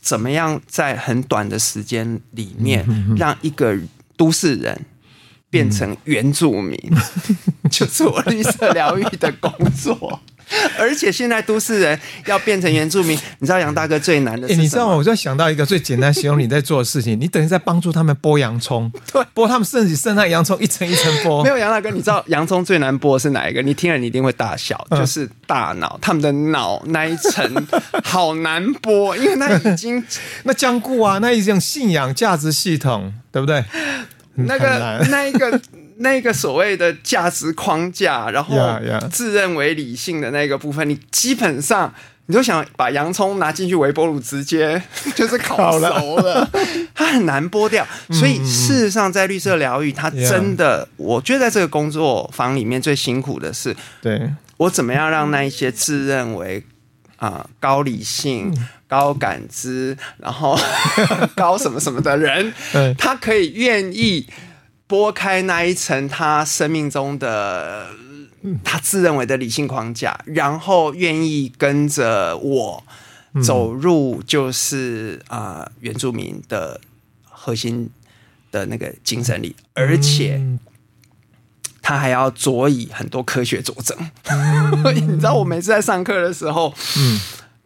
[0.00, 3.76] 怎么样在很短的时间里面让一个
[4.16, 4.86] 都市人
[5.50, 6.78] 变成原住民，
[7.72, 10.20] 就是我绿色疗愈的工作。
[10.78, 14.96] 而且现在都市人要变成原住民，你知道杨大哥最难的是你知道吗？
[14.96, 21.42] 我就想到一个最简单形容你在做的事情，你等于在帮助他们剥洋葱， 对，剥他们身体身上洋葱一层一层剥。
[21.44, 23.62] 没有杨大哥，你知道洋葱最难剥是哪一个？
[23.62, 27.66] 你听了你一定会大笑，就是大脑，他们的脑那一层
[28.02, 30.02] 好难剥，因为那已经
[30.44, 33.64] 那僵固啊，那一种信仰价值系统，对不对？
[34.34, 35.60] 那个那一个。
[36.02, 38.56] 那个所谓的价值框架，然后
[39.10, 41.92] 自认为理性的那个部分，你基本上
[42.24, 44.80] 你就想把洋葱拿进去微波炉，直接
[45.14, 46.48] 就是烤熟了，
[46.94, 47.86] 它很难剥掉。
[48.12, 54.30] 所以事实上，在绿色疗愈，它真的，我觉得在这个工作坊里面最辛苦的是，对。
[54.56, 56.62] 我怎么样让那一些自认为
[57.16, 58.54] 啊高理性、
[58.88, 60.58] 高感知，然后
[61.36, 62.52] 高什么什么的人，
[62.96, 64.26] 他可以愿意。
[64.90, 67.86] 拨开那一层他生命中的
[68.64, 72.82] 他自认为的理性框架，然后愿意跟着我
[73.40, 76.80] 走入就是啊、呃、原住民的
[77.22, 77.88] 核心
[78.50, 80.42] 的那个精神里，而且
[81.80, 83.96] 他还要佐以很多科学佐证。
[84.92, 87.20] 你知道我每次在上课的时候，嗯，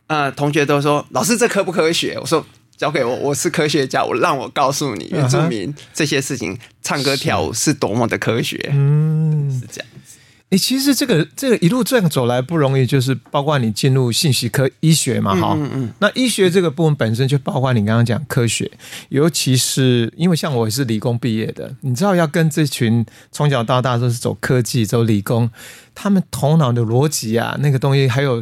[0.09, 2.19] 呃，同学都说老师这科不科学？
[2.21, 2.45] 我说。
[2.77, 10.19] 交给我，我是科学家，我让我告诉你，原住民这些事情，唱歌跳舞是多么的科学，嗯，是这样子。
[10.51, 15.93] 你其实这个这个一路这样走来不容易，就是包括你进入信息科医学嘛，哈，嗯嗯。
[15.99, 18.71] 那医学这个部分本身就包括你刚刚讲科学，
[19.09, 25.51] 尤其是因为像我也是理工毕业的，你知道要跟这群从小到大都是走科技、走理工，
[25.93, 28.41] 他们头脑的逻辑啊，那个东西，还有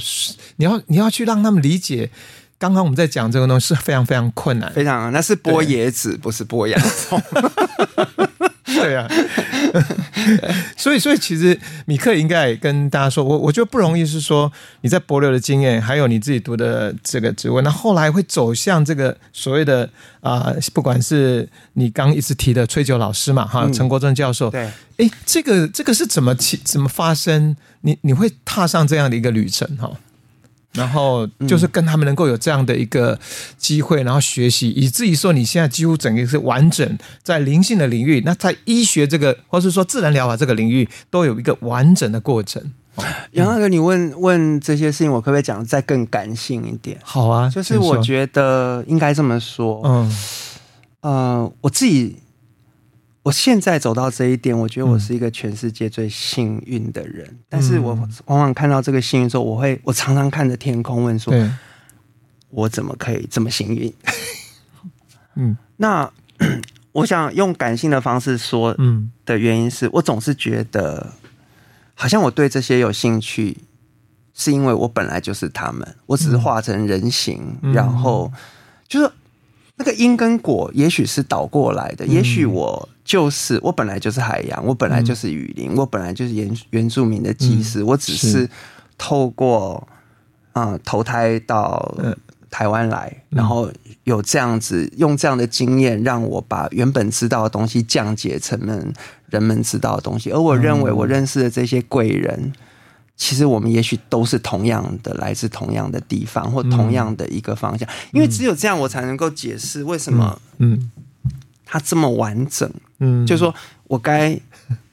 [0.57, 2.11] 你要你要去让他们理解。
[2.62, 7.20] 刚刚我们在讲这个东西是非常非常困难，非常，那是剥椰子，不是剥洋葱。
[8.66, 9.09] 对啊，
[10.79, 14.51] 所以 所以其实米克应该也跟大家说，我我觉得不容易，是说
[14.83, 27.57] 你在博流的经验，还有你自己读的这个职位，那后来会走向这个所谓的啊、呃，不管是你刚一直提的崔九老师嘛，哈，陈国正教授，对，哎，这个这个是怎么起怎么发生？
[27.81, 29.90] 你你会踏上这样的一个旅程，哈？
[30.73, 33.19] 然后就是跟他们能够有这样的一个
[33.59, 42.73] 机会，然后学习，以至于说你现在几乎整个是完整在灵性的领域，那在医学这个，或是说自然疗法这个领域，都有一个完整的过程。
[43.33, 46.99] 杨大哥，你问问这些事情，我可不可以讲得再更感性一点？
[47.03, 50.17] 好啊，就是我觉得应该这么说，嗯，
[51.01, 52.17] 呃，我自己。
[53.23, 57.27] 我现在走到这一点，我觉得我是一个全世界最幸运的人。
[57.29, 57.95] 嗯、但是我
[58.27, 61.33] 往往看到这个幸运之后，我会，我常常看着天空问说
[62.51, 63.93] ：“我怎么可以这么幸运？
[65.37, 66.11] ”嗯，那
[66.91, 71.13] 我想用感性的方式说，嗯，的原因是我总是觉得，
[71.95, 73.57] 好像我对这些有兴趣，
[74.35, 78.31] 是因为我本来就是他们，我只是化成人形，嗯、然后
[78.89, 79.09] 就是
[79.83, 88.49] 那个因跟果，也许是倒过来的，嗯、也许我就是我本来就是海洋，我本来就是雨林，嗯、我本来就是原原住民的祭司，嗯、我只是
[88.97, 89.85] 透过
[90.53, 91.92] 啊、呃、投胎到
[92.49, 93.68] 台湾来，嗯、然后
[94.05, 98.95] 有这样子用这样的经验，让我把原本知道的东西降解成们
[99.31, 102.53] 人们知道的东西，而我认为我认识的这些贵人。
[103.12, 110.90] 嗯其实我们也许都是同样的，来自同样的地方或同样的一个方向，因为只有这样，我才能够解释为什么，嗯，
[111.64, 114.37] 他这么完整，嗯，就是说我该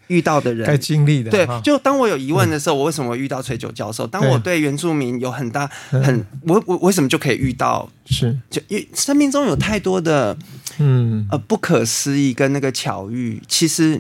[0.07, 4.05] 遇到的人，该经历的，对，就当我有疑问的时候，我为什么会遇到崔九教授？
[4.05, 4.59] 当我对。
[4.61, 7.89] 原住民有很大很，我我为什么就可以遇到？
[8.05, 10.37] 是，就因为生命中有太多的，
[10.77, 11.25] 嗯。
[11.31, 13.99] 呃不可思议跟那个巧遇，其实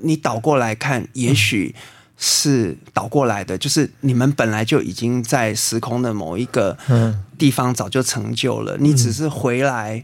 [0.00, 1.74] 你倒过来看，也许。
[2.26, 6.74] 是倒过来的，就是你们本来就已经在时空的某一个
[7.36, 10.02] 地方早就成就了，嗯、你只是回来，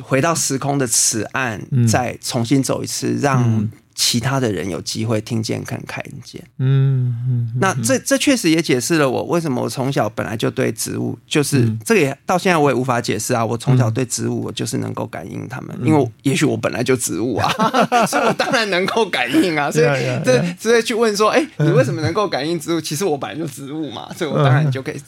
[0.00, 3.68] 回到时空的此岸，嗯、再重新走一次，让
[4.00, 6.40] 其他的人有机会听见、看、看见。
[6.58, 13.44] 嗯，嗯那这这确实也解释了我为什么我从小本来就对植物，就是、嗯、这个也到现在我也无法解释啊。
[13.44, 17.50] 我从小对植物，我就是能够感应他们，嗯、因为也许我本来就植物啊，
[18.06, 19.68] 所以我当然能够感应啊。
[19.68, 19.86] 所以
[20.24, 22.80] 这直接去问说，哎，你为什么能够感应植物？
[22.80, 25.00] 其实我本来就植物嘛，所以我当然就可以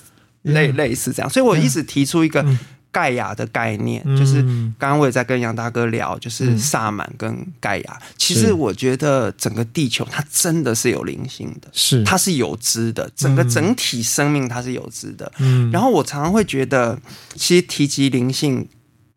[0.42, 1.30] 类类似这样。
[1.30, 2.44] 所以我一直提出一个。
[2.92, 4.42] 盖亚的概念，就是
[4.78, 8.00] 刚刚我也在跟杨大哥聊，就是萨满跟盖亚。
[8.16, 15.30] 其实我觉得整个地球它真的是有灵性的，是它是有知的，整个整体生命它是有知的。
[15.38, 16.98] 嗯，然后我常常会觉得，
[17.34, 18.68] 其实提及灵性。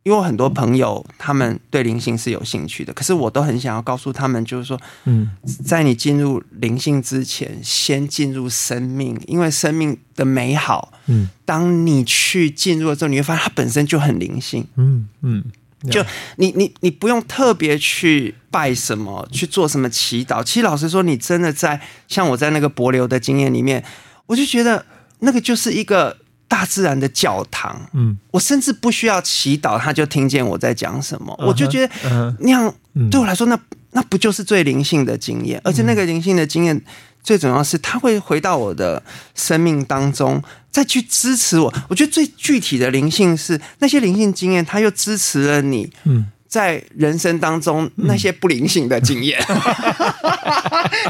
[0.03, 5.31] 因为我很多朋友他们对灵性是有兴趣的，可是我都很想要告诉他们，就是说，嗯，
[5.65, 15.41] 在你进入灵性之前，先进入生命，因为生命的美好，嗯，当你去进入了之后，你会发现它本身就很灵性，嗯嗯，
[15.89, 16.03] 就
[16.35, 20.43] 你你你不用特别去拜什么，去做什么祈祷。
[20.43, 23.81] 其实老实说，你真的在像我在那个帛琉的经验里面，
[24.25, 24.85] 我就觉得
[25.19, 26.17] 那个就是一个。
[26.47, 32.73] 大自然的教堂，嗯，我甚至不需要祈祷，他就听见我在讲什么，uh 我就觉得那样
[33.09, 33.59] 对我来说，那
[33.91, 35.59] 那不就是最灵性的经验？
[35.63, 36.79] 而且那个灵性的经验，
[37.23, 39.01] 最重要是它会回到我的
[39.33, 41.73] 生命当中，再去支持我。
[41.87, 46.27] 我觉得最具体的灵性是那些灵性经验，它又支持了你，嗯。
[46.53, 49.59] 在人生当中，那些不灵性的经验，嗯、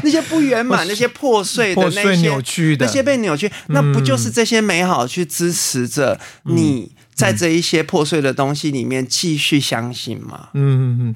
[0.02, 10.48] 那些不圆满、那些破碎的、那些扭曲的、那些被扭曲，那不就是这些美好去支持着你在这一些破碎的东西里面继续相信吗？
[10.54, 11.14] 嗯嗯嗯。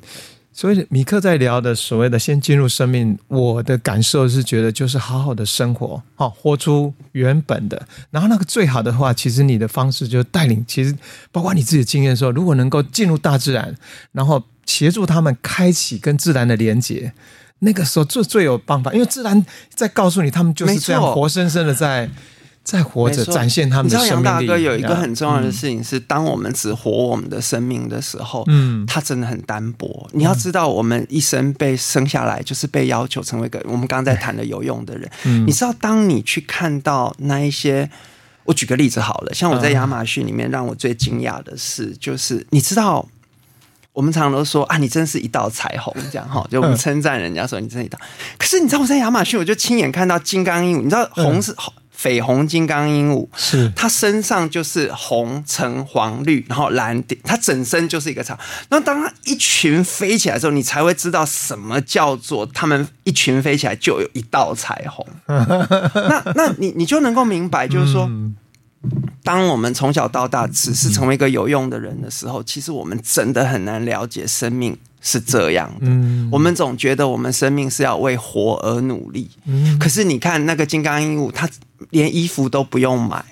[0.58, 7.80] 所以米克在聊的所谓的先进入生命，我的感受是觉得就是好好的生活，好活出原本的。
[8.10, 10.92] 然后那个最好的话，其实你的方式就是带领，其实
[11.30, 13.72] 包括你自己的经验说，如果能够进入大自然，
[14.10, 17.12] 然后协助他们开启跟自然的连接，
[17.60, 22.10] 那个时候最最有办法，因为自然在告诉你，他们就是这样活生生的在。
[22.68, 24.18] 在活着，展现他们的生命力。
[24.18, 30.06] 你知道杨大哥有一个很重要的事情是，当我们只活我们的生命的时候，嗯，他真的很单薄。
[30.12, 35.10] 你要知道，我们一生被生下来就是被要求成为一个我们刚刚在谈的有用的人。
[35.46, 37.88] 你知道，当你去看到那一些，
[38.44, 43.08] 我举个例子好了，像我在亚马逊里面，让我最惊讶的事就是，你知道，
[43.94, 47.98] 我们常常都说啊，你真是一道彩虹，这样哈，就我们称赞人家说你真是一道。
[48.36, 51.72] 可是你知道，我在亚马逊，我就亲眼看到金刚鹦鹉，你知道红是红。
[51.98, 53.26] 绯红金刚鹦鹉。
[53.36, 53.72] 是。
[53.74, 58.38] 它身上就是红橙黄绿，然后蓝点，它整身就是一个彩。
[58.68, 65.04] 那当它一群飞起来的时候，你才会知道什么叫做它们一群飞起来就有一道彩虹。
[65.26, 68.08] 那那你你就能够明白，就是说，
[69.24, 74.76] 当我们从小到大只是成为一个有用的人的时候，其实我们真的很难了解生命。
[75.00, 81.48] 是这样的，嗯、我们总觉得我们生命是要为活而努力，嗯、可是你看那个金刚鹦鹉，它
[81.90, 83.24] 连衣服都不用买，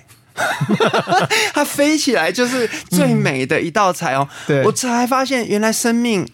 [1.53, 4.27] 它飞起来就是最美的一道彩虹。
[4.47, 6.27] 嗯、我才发现原来生命。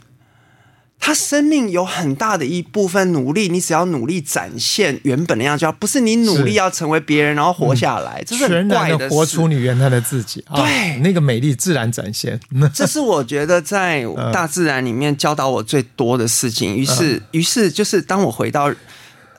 [1.06, 10.42] 它生命有很大的一部分努力，你只要努力展现原本的样子，不是你努力要成为别人，然后活下来，嗯、这是很怪的，全然的活出你原来的自己。
[10.56, 12.40] 对、哦，那个美丽自然展现。
[12.74, 16.74] 这 是我觉得在大自然里面教导我最多的事情。
[16.74, 18.76] 于是，于是就是当我回到啊、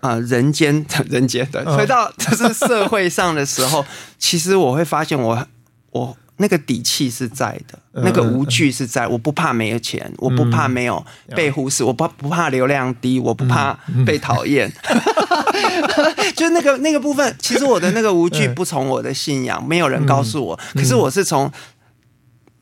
[0.04, 3.82] 呃、人间， 人间的，回到就是社会上的时候，
[4.18, 5.46] 其实我会发现我
[5.92, 9.06] 我那个底气是在的，那个无惧是在。
[9.08, 11.02] 我不怕没有钱，我不怕没有
[11.34, 14.70] 被忽视，我不不怕流量低，我不怕被讨厌。
[16.36, 21.50] 就那个那个部分，其实我的那个无惧不从我的信仰，没有人告诉我，可是我是从，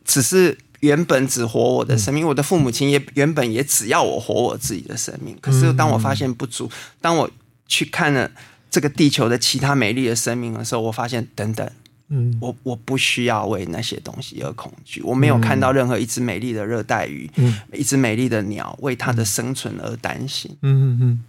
[0.04, 5.36] 只是原本只活我的生命，我的父母亲也原本也只要我活我自己的生命。
[5.40, 6.70] 可是当我发现不足，
[7.00, 7.28] 当我
[7.66, 8.30] 去看了
[8.70, 11.68] 这个地球的其他美丽的生命的时候，我发现等等。
[12.14, 15.00] 嗯，我我不需要为那些东西而恐惧。
[15.02, 20.54] 我没有看到任何一只美丽的热带鱼，嗯，一只美丽的鸟为它的生存而担心。
[20.60, 21.24] 嗯嗯嗯，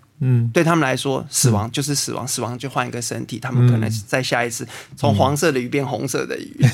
[0.53, 3.39] 对他们来说，死亡就是死亡，死亡就换一个身体。
[3.39, 6.65] 他们可能在下一次从黄色的鱼变红色的鱼，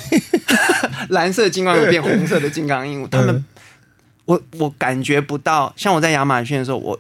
[1.10, 3.08] 蓝色金刚鱼变红色的金刚鹦鹉。
[3.08, 3.44] 他们，
[4.26, 7.00] 我我感觉不到，像我在亚马逊的时候，我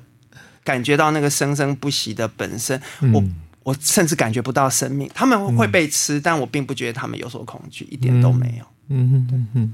[0.64, 2.82] 感觉到那个生生不息的本身。
[3.14, 3.24] 我。
[3.64, 8.66] 我甚至感觉不到生命，他们会被吃，嗯、但我并不觉得他们有所恐惧，一点都没有。
[8.88, 9.74] 嗯哼嗯哼，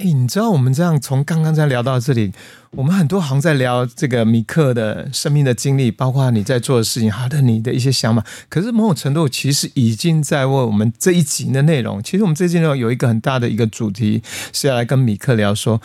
[0.00, 2.32] 哎，你知道我们这样从刚刚在聊到这里，
[2.70, 8.24] 我们很多行在聊这个米克的生命的经历，包括你在做的事情，好的，你的一些想法。
[8.48, 12.02] 可是某种程度，其实已经在为我们这一集的内容。
[12.02, 14.22] 其实我们这一集内容有一个很大的一个主题，
[14.54, 15.78] 是要来跟米克聊说，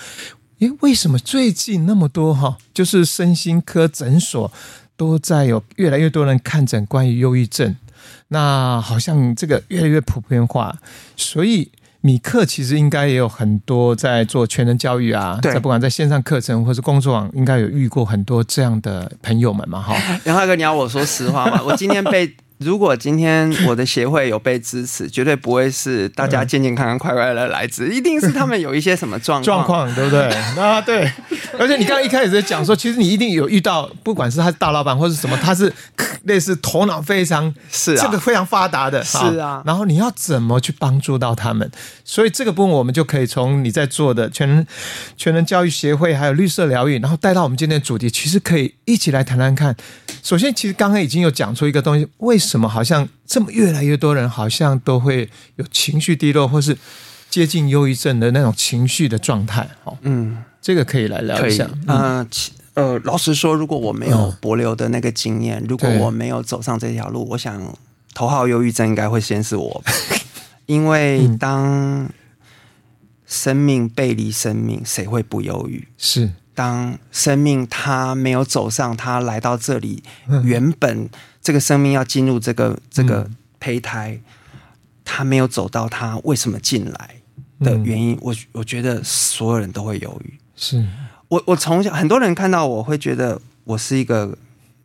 [0.59, 4.49] 诶，为什么最近那么多哈，就是身心科诊所。
[4.97, 7.75] 都在有越来越多人看诊关于忧郁症，
[8.29, 10.77] 那好像这个越来越普遍化，
[11.17, 11.69] 所以
[12.05, 19.95] 米克其实应该也有很多在做全能教育啊，在不管在线上课程或是工作网，应该有遇过很多这样的朋友们嘛，哈。
[20.25, 21.59] 杨大哥，你要我说实话吗？
[21.65, 22.31] 我今天被。
[22.57, 30.21] 如果今天我的协会有被支持，绝对不会是大家健健康康、快快乐乐来自，一定是他们有一些什么状况， 状况对不对？
[30.57, 31.11] 啊，对。
[31.59, 35.71] 而且你刚刚一开始在讲说，其实你一定有遇到，不管是他是大老板或是什么，他是
[36.23, 39.61] 类似头脑非常是啊这个非常发达的，是啊。
[39.65, 41.69] 然后你要怎么去帮助到他们？
[42.05, 44.65] 所以这个部分我们就可以从你在做的全人
[45.17, 49.75] 全人教育协会，还有绿色疗愈，然后带到我们今天的主题，其实可以一起来谈谈看。
[50.23, 56.77] 首先，其实刚刚已经有讲出一个东西，为什么好像这么越来越多人好像都会有情绪低落，或是
[57.29, 59.69] 接近忧郁症的那种情绪的状态？
[59.83, 61.69] 哦，嗯，这个可以来聊一下。
[61.87, 62.27] 嗯，
[62.73, 67.77] 呃，老实说，如果我没有博流的那个经验，如果我没有走上这条路，我想
[68.13, 69.83] 头号忧郁症应该会先是我，
[70.65, 72.09] 因为当
[73.25, 75.87] 生命背离生命，谁会不忧郁？
[75.97, 76.31] 是。
[76.55, 80.01] 当生命他没有走上，他来到这里，
[80.43, 81.07] 原本
[81.41, 83.29] 这个生命要进入这个这个
[83.59, 84.19] 胚胎，
[85.03, 87.15] 他没有走到，他为什么进来
[87.59, 90.39] 的原因，我我觉得所有人都会犹豫。
[90.55, 90.83] 是
[91.27, 94.37] 我我从小很多人看到我会觉得我是一个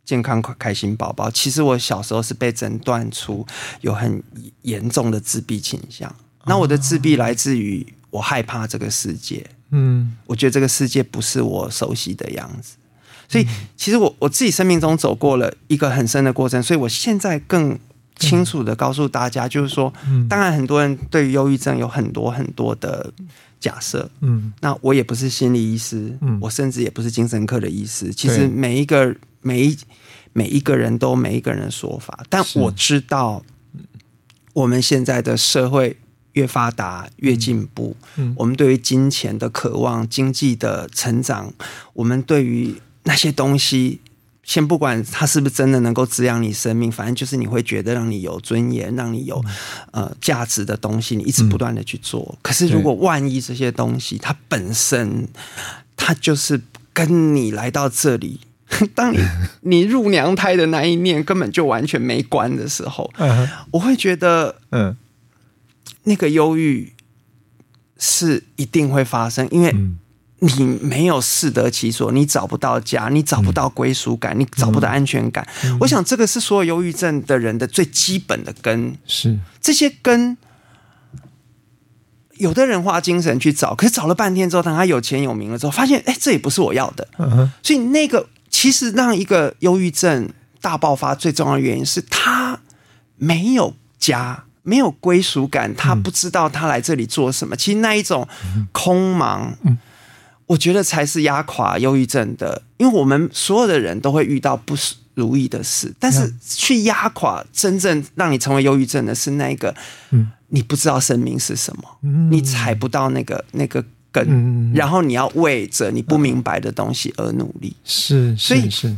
[0.03, 3.47] 健康开心宝宝，其实我小时候是被诊断出
[3.79, 4.21] 有很
[4.63, 6.13] 严重的自闭倾向。
[6.45, 9.45] 那我的自闭来自于我害怕这个世界。
[9.47, 9.60] 嗯，
[10.25, 12.75] 我觉得这个世界不是我熟悉的样子，
[13.29, 13.47] 所以
[13.77, 17.79] 其实我我自己生命中走过了一个很深的过程，所以我现在更
[18.17, 19.93] 清楚的告诉大家，就是说，
[20.27, 23.13] 当然很多人对于忧郁症有很多很多的
[23.59, 29.77] 假设，嗯，那我也不是心理医师，嗯，我甚至也不是精神科的医师，其实每一个每一
[30.33, 33.41] 每一个人都每一个人的说法，但我知道
[34.53, 35.97] 我们现在的社会。
[36.33, 41.53] 越发达越进步，嗯，我们对于金钱的渴望、经济的成长，
[41.93, 43.99] 我们对于那些东西，
[44.43, 49.43] 先不管它是不是真的能够滋养你生命，反正就是你会觉得让你有尊严、让你有
[49.91, 52.37] 呃价值的东西，你一直不断的去做。
[52.41, 55.27] 可是如果万一这些东西它本身，
[55.97, 56.61] 它就是
[56.93, 58.39] 跟你来到这里，
[58.95, 59.19] 当你
[59.61, 63.11] 你入娘胎的那一念根本就完全没关的时候，
[63.71, 64.95] 我会觉得，嗯。
[66.03, 66.93] 那个忧郁
[67.97, 69.75] 是一定会发生，因为
[70.39, 75.47] 你没有适得其所，你找不到家，你找不到归属感，你找不到安全感。
[75.79, 78.97] 我想这个是所有忧郁症的人的最基本的根。
[79.05, 80.35] 是这些根，
[82.37, 87.07] 有的人花精神去找，可是找了半天之后，当他有钱有名了之后，发现哎，这也不是我要的。
[87.61, 90.27] 所以那个其实让一个忧郁症
[90.59, 92.59] 大爆发最重要的原因是他
[93.17, 94.45] 没有家。
[94.63, 97.55] 没有归属感，他不知道他来这里做什么。
[97.55, 98.27] 嗯、其实那一种
[98.71, 99.77] 空茫，嗯、
[100.45, 102.61] 我觉得才是压垮忧郁症的。
[102.77, 104.75] 因为我们所有的人都会遇到不
[105.15, 109.73] 如意的事，但是去压垮真正让你成为忧郁症的是那个，
[110.11, 117.75] 嗯、你不知道生命是什么，嗯、你踩不到那个那个根，嗯、然后你要为着你不明白的东西而努力。
[117.83, 118.95] 是，所以是。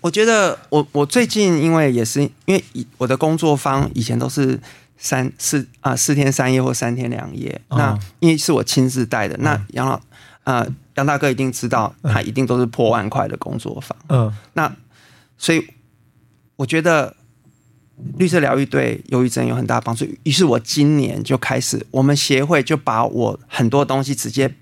[0.00, 4.58] 我觉得我我最近因为也是因为以我的工作坊以前都是
[4.96, 7.60] 三四啊四天三夜或三天两夜。
[7.68, 10.00] 哦、那因为是我亲自带的，嗯、那杨老
[10.44, 13.98] 啊杨大哥一定知道，他一定都是破万块的工作坊。
[14.08, 14.72] 嗯，那
[15.36, 15.66] 所以
[16.56, 17.14] 我觉得
[18.16, 20.06] 绿色疗愈对忧郁症有很大帮助。
[20.22, 24.54] 于是我今年就开始，我们协会就把我很多东西直接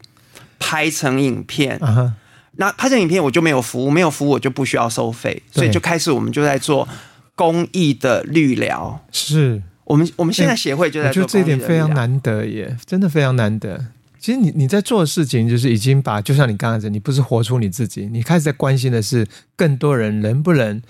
[0.58, 1.78] 拍成影片。
[1.82, 2.14] 嗯
[2.56, 6.88] 那拍成影片我就没有服务，没有服务我就不需要收费，所以就开始我们就在做
[7.34, 8.98] 公益的绿疗。
[9.12, 11.64] 是我们我们现在协会就在做公益的绿疗。
[11.64, 13.86] 我觉得这一点非常难得耶，真的非常难得。
[14.18, 20.80] 其实你你在做的事情就是已经把，就像你刚才讲，你不是活出你自己，你开始在关心的是更多人能不能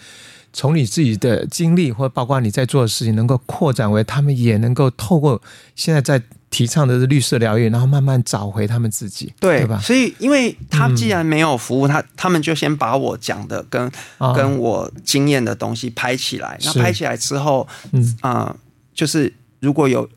[0.53, 5.43] 从你自己的经历，或包括你在做的事情，能够扩展为他们也能够透过
[5.75, 6.23] 现在在。
[6.49, 9.79] 提倡的是绿色疗愈，然后慢慢找回他们自己，对，对吧？
[9.83, 16.59] 所以，因为他既然没有服务，他他们就先把我讲的跟、哦、跟我经验的东西拍起来。
[16.65, 18.57] 那拍起来之后，嗯啊、呃，
[18.95, 20.09] 就是如果有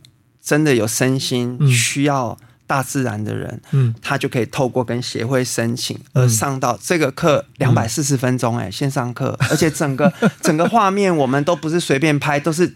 [0.41, 12.71] 真的有身心需要大自然的人，嗯，他就可以透过跟协会申请而上到这个课两百四十分钟，哎，线上课，而且整个 整个画面我们都不是随便拍，都是。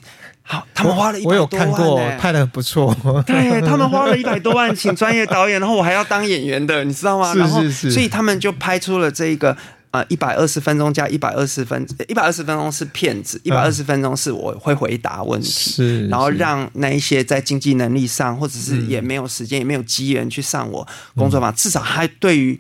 [0.46, 2.94] 好，他们花了一百多万，欸，我有看过，拍的很不错。
[3.26, 7.34] 对，他们花了一百多万请专业导演，然后我还要当演员的，你知道吗？
[7.34, 7.92] 是是是。
[7.92, 9.56] 所以他们就拍出了这一个
[9.92, 20.86] 呃一百二十分钟加一百二十分一百二十分钟是骗子，一百二十分钟是我会回答问题，是，然后让那一些在经济能力上或者是也没有时间也没有机缘去上我
[21.16, 22.60] 工作坊，至少还对于。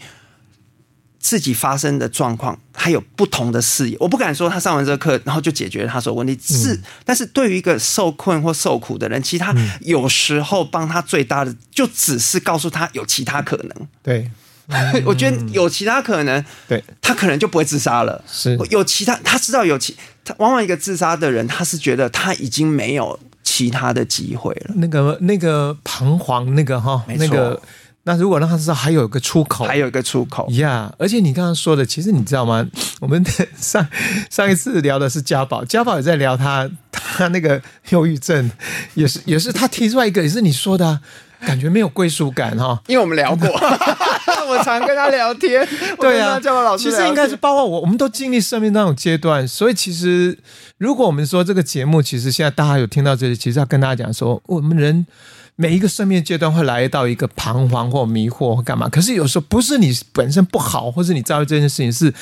[1.23, 3.95] 自己发生的状况，他有不同的视野。
[3.97, 6.37] 我不敢说他上完这个课，然后就解决了他所有问题。
[6.43, 13.87] 是，但是对于一个受困或受苦的人，其实他有时候帮他最大的，就只是告诉他有其他可能。
[14.03, 14.29] 对，
[15.07, 18.21] 我觉得有其他可能，对，他可能就不会自杀了。
[18.29, 19.95] 是，有其他，他知道有其
[20.25, 24.75] 他，往往一个自杀的人，他是觉得他已经没有其他的机会了。
[24.75, 27.61] 那个那个彷徨，那个哈，那个。
[28.05, 32.67] 那如果让他知道还有一个出口，还有一个出口呀！Yeah, 而且你刚刚说的，其实你知道吗？
[32.99, 33.23] 我们
[33.57, 33.87] 上
[34.29, 38.51] 上一次聊的是家宝，家宝也在聊他他那个忧郁症，
[38.95, 40.99] 也是也是他提出来一个，也是你说的、啊，
[41.45, 42.81] 感觉没有归属感哈。
[42.87, 43.47] 因为我们聊过，
[44.49, 45.65] 我常跟他聊天。
[45.97, 50.37] 对啊，家宝老师其实应该是包括我，我们都经历生命那种阶段，所以其实
[50.77, 55.07] 如果我们说这个节目，其实现在大家有听到这里，其实要跟大家讲说，我们人。
[55.55, 62.13] 每一个生命阶段会来到一个彷徨或迷惑或干嘛，可是有时候不是你本身不好，或是你遭遇这件事情，是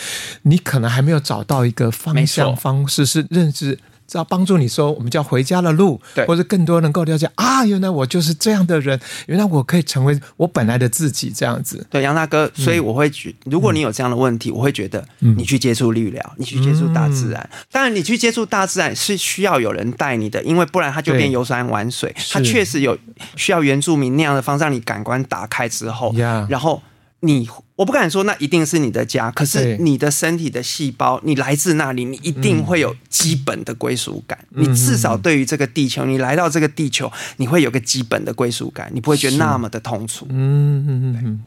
[0.43, 3.79] 你可能还没有找到一个方向方式，是认知。
[4.11, 11.87] 只要帮助你说，我们叫回家的路，对，或者更多能够了解啊，原来我就是这样的人，原来我可以成为我本来的自己，这样子。
[11.89, 17.39] 对，杨大哥，所以我会觉，如果你有这样的问题，嗯、我会觉得你去接触绿疗，你去接触大自然。
[17.53, 22.13] 嗯、当然，你去接触大自然是需要有人带你的，因为不然它就变游山玩水。
[22.33, 22.97] 它确实有
[23.37, 26.13] 需要原住民那样的方式，让你感官打开之后，
[26.49, 26.83] 然后。
[27.21, 34.37] 你我不敢说那一定是你的家，可是你的身体的细胞，你来自那里，你一定会有基本的归属感。
[34.51, 40.25] 嗯、你至少对于这个地球，你来到这个地球，你会有个基本的归属感，你不会觉得那么的痛楚。
[40.29, 41.43] 嗯嗯嗯。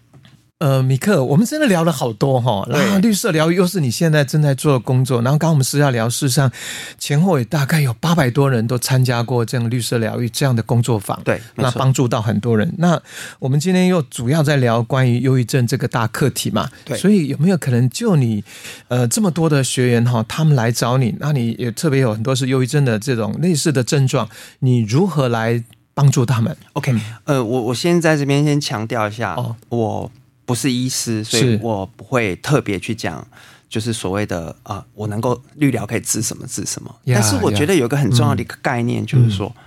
[0.65, 2.67] 呃，米克，我们真的聊了好多哈。
[2.71, 5.21] 然后绿色疗愈又是你现在正在做的工作。
[5.21, 6.51] 然后刚刚我们私下聊，事实上
[6.99, 11.21] 前后也大概有八百多人都参加过这样绿色疗愈这样的工作坊。
[11.23, 12.73] 对，那帮助到很多人。
[12.79, 12.99] 那
[13.39, 16.67] 我们今天又主要在聊关于忧郁症这个大课题嘛。
[16.87, 16.97] 对。
[16.97, 18.43] 所以有没有可能就你
[18.89, 24.27] 呃这么多的学员哈，他们来找你，那你也特别有很多是忧郁症的这种类似的症状，
[24.61, 25.63] 你如何来
[25.93, 30.11] 帮助他们？OK，呃，我我先在这边先强调一下，哦，我。
[30.45, 33.27] 不是医师，所以我不会特别去讲，
[33.69, 36.95] 就是所谓的啊、呃，我能够绿疗可以治什么治什么。
[37.05, 39.63] Yeah, 但是我觉得有一个很重要的一个概念，就是说，嗯、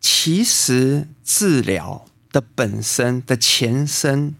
[0.00, 4.34] 其实治疗的本身的前身，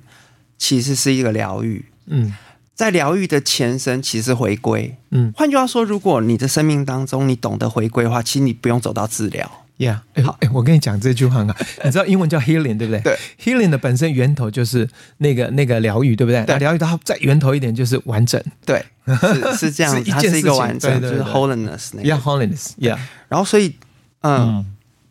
[0.59, 1.86] 其实是一个疗愈。
[2.07, 2.34] 嗯，
[2.74, 4.96] 在疗愈的前身，其实回归。
[5.11, 9.65] 嗯，换句话说，如果你的生命当中你懂得回归的话，其实你不用走到治疗。
[9.79, 13.01] Yeah，好，哎，我跟你讲这句话啊， 你知道英文叫 healing 对不对？
[13.01, 16.43] 对，healing 的本身源头就是那个那个疗愈，对不对？
[16.47, 22.97] 对，疗愈它再源头一点就是完整，对，是 是这样，是它是一个完整，就是 wholeness 那个，yeah，wholeness，yeah。
[23.29, 23.74] 然后所以，
[24.22, 24.66] 嗯，嗯，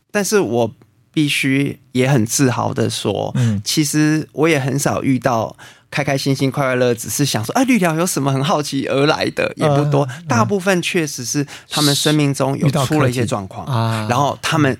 [0.10, 0.74] 但是我
[1.14, 5.56] 必须也很自豪的说，嗯，其实我也很少遇到。
[5.96, 9.50] 开开心心、快快乐乐，只是想说，哎，绿疗有什么很好奇而来的？
[9.56, 14.78] 也不多，大部分确实是他们生命中有出了一些状况啊，然后他们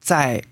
[0.00, 0.42] 在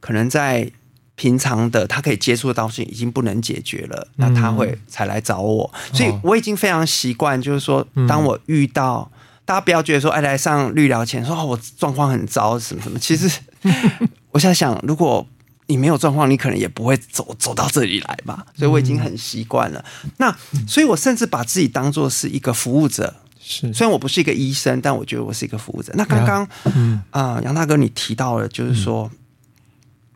[0.00, 0.70] 可能在
[1.16, 9.10] 平常的他可以接触的东西已经不能解决了，那他会才来找我，所以我已经非常习惯，就是说，当我遇到
[9.44, 12.98] 大家不要觉得说，哎，来上绿疗前说哦，我状况很糟，什么什么。
[12.98, 13.30] 其实
[14.32, 15.26] 我现在想，如果
[15.66, 18.46] 你没有状况，你可能也不会走走到这里来吧。
[18.56, 19.84] 所以我已经很习惯了。
[20.04, 20.36] 嗯、那
[20.66, 23.14] 所以，我甚至把自己当做是一个服务者。
[23.40, 25.92] 是，虽然我不是一个医生，但我觉得我是一个服务者。
[25.96, 29.10] 那刚刚，嗯啊、呃，杨大哥，你提到了，就是说、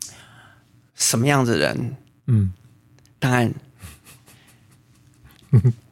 [0.07, 0.13] 嗯、
[0.95, 1.95] 什么样子的人，
[2.27, 2.53] 嗯，
[3.19, 3.53] 当然。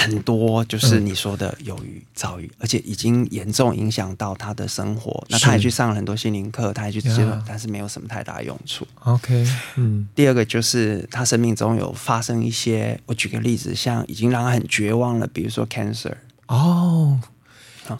[0.00, 5.22] 很多就是你说的忧郁、躁郁，而且已经严重影响到他的生活。
[5.28, 8.86] 那他也去上了很多心灵课，他也去接受，但是没有什么太大用处。
[9.00, 9.46] OK，
[9.76, 10.08] 嗯。
[10.14, 16.14] 第二个就是他生命中有发生一些，我举个例子，像已经让他很绝望了，比如说 cancer，
[16.46, 17.20] 哦，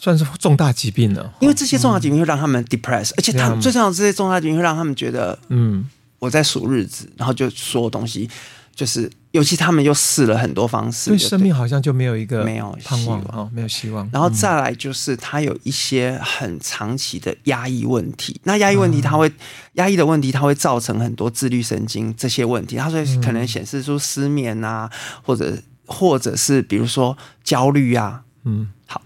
[0.01, 1.35] 算是重大疾病了。
[1.41, 5.87] 因为这些重大疾病会让他们 depressed，而且他最重要的这些重大疾病会让他们觉得，嗯，
[6.19, 8.31] 我在数日子，然后就所有东西。
[8.75, 14.09] 就是，尤其他们又试了很多方式，对生命好像就没有一个没有盼望哈，没有希望。
[14.11, 18.41] 然后再来就是，他有一些很长期的压抑问题。
[18.45, 19.31] 那压抑问题，他会
[19.75, 22.77] 压抑的问题，它会造成很多自律神经这些问题。
[22.77, 24.91] 他说可能显示出失眠啊，
[25.23, 28.23] 或者或者是比如说焦虑啊。
[28.45, 29.03] 嗯，好，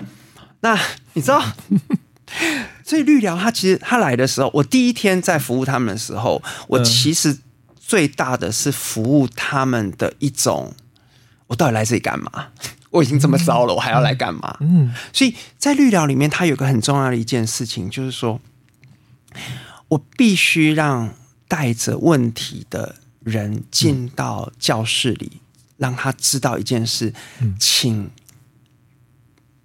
[0.60, 0.78] 那
[1.14, 1.42] 你知道，
[2.86, 7.38] 所以绿疗他其实他来的时候，我第一天在服务他们的时候，我其实。
[7.86, 10.72] 最大的是服务他们的一种，
[11.48, 12.48] 我到底来这里干嘛？
[12.90, 14.56] 我已经这么糟了，我还要来干嘛？
[14.60, 18.40] 嗯，所以在律疗里面，它有个很重要的一件事情，就是说
[19.88, 21.12] 我必须让
[21.46, 25.40] 带着问题的人进到教室里，
[25.76, 27.12] 让他知道一件事，
[27.60, 28.10] 请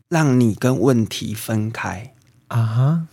[0.09, 2.13] 让你跟问题分开
[2.47, 3.07] 啊，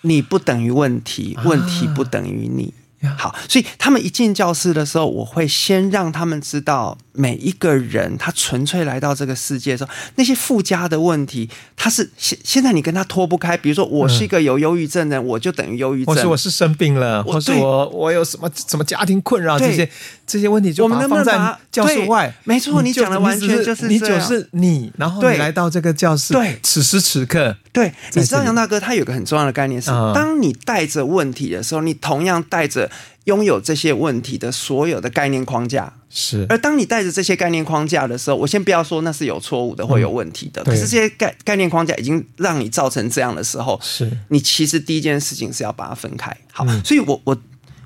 [0.00, 2.74] 你不等于问题，问题不等于你。
[3.16, 13.56] 好，所以他们一进教室的时候，我会先让他们知道，每一个人他纯粹来到这个世界的时候，那些附加的问题，他是现现在你跟他脱不开。
[13.56, 19.88] 比如说，我是一个有忧郁症的人，我就等于忧郁症，或是我是生病了，或是我我有什么什么家庭困扰这些
[20.26, 21.36] 这些问题，就把它放在
[21.72, 22.32] 教室外。
[22.44, 32.90] 没错，你讲的完全就是你就是你，然后你来到这个教室，对，此时此刻，对，你知道杨大哥他有个很重要的概念是，当你带着问题的时候，你同样带着。
[33.24, 46.36] 拥有这些问题的所有的概念框架是，而当你带着这些概念框架的时候，我先不要说那是有错误的或有问题的，可是这些概概念框架已经让你造成这样的时候，是你其实第一件事情是要把它分开。
[46.52, 47.36] 好，所以我我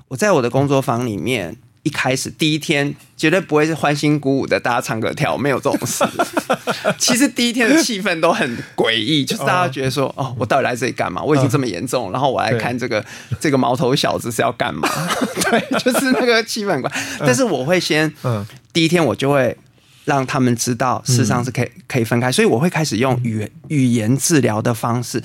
[0.07, 1.57] 我在我的工作坊里面。
[1.83, 6.03] 一开始第一天绝对不会是欢欣鼓舞的，大家唱歌跳，没有这种事。
[6.97, 11.21] 其实第一天的气氛都很诡异，就是大家觉得说，哦，我到底来这里干嘛？
[11.21, 13.03] 我已经这么严重，然后我来看这个
[13.39, 14.87] 这个毛头小子是要干嘛？
[15.51, 16.91] 对，就是那个气氛很怪。
[17.19, 18.11] 但是我会先，
[18.71, 19.55] 第一天我就会
[20.05, 25.21] 让他们知道，事实上是可以可以分开，所以我会开始用语语言治疗的方式，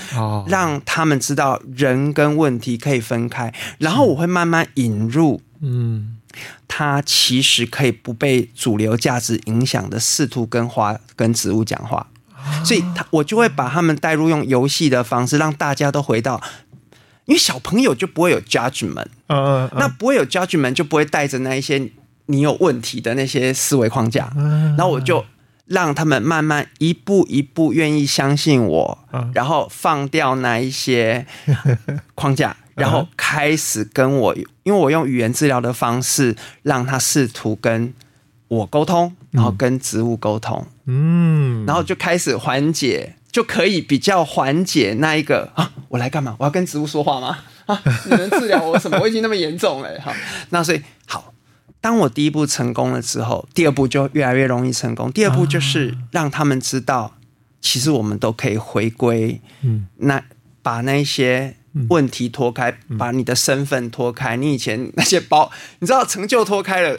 [0.48, 6.17] 让他们知道人跟问题可以分开，然后我会慢慢引入，嗯。
[6.66, 12.06] 他其实可以不被主流价值影响的，试图跟花跟植物讲话，
[12.64, 16.40] 所以他我就会把他们带入用游戏的方式，让大家都回到，
[17.24, 21.90] 因为小朋友就不会有 judgment，嗯，那不会有 judgment 就不会带着那一些
[22.26, 25.24] 你有问题的那些思维框架，然后我就
[25.66, 28.98] 让他们慢慢一步一步愿意相信我，
[29.34, 31.26] 然后放掉那一些
[32.14, 32.56] 框架。
[32.78, 37.92] 然后开始跟我，因为我用语言治疗的方式让他试图跟
[38.48, 46.36] 我沟通，然后跟植物沟通，嗯，然后就开始缓解，就可以比较缓解那一个啊，我来干嘛？
[46.38, 47.38] 我要跟植物说话吗？
[47.66, 48.98] 啊， 你能治疗我什么？
[49.00, 50.14] 我已经那么严重了，好，
[50.50, 51.34] 那所以好，
[51.80, 55.12] 当我第一步成功了之后，第二步就越来越容易成功。
[55.12, 57.16] 第二步就是让他们知道，
[57.60, 60.22] 其实我们都可以回归，嗯，那
[60.62, 61.56] 把那些。
[61.88, 65.50] 问题脱开，把你的身份脱开，你以前那些包，
[65.80, 66.98] 你知道成就脱开了，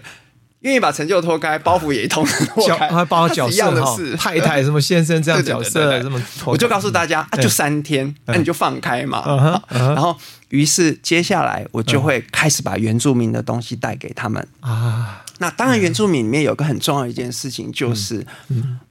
[0.61, 9.61] 愿意把成就脱开，包袱也一同脱开，还包括角色的事，太太什么先生这样角色，这么，我就告诉大家啊，就三天，那你就放开嘛。
[9.69, 10.17] 然后，
[10.49, 14.45] 于是接下来我就会开始把原住民的东西带给他们。
[14.59, 15.23] 啊。
[15.41, 18.27] 那当然，原住民里面有个很重要的一件事情，就是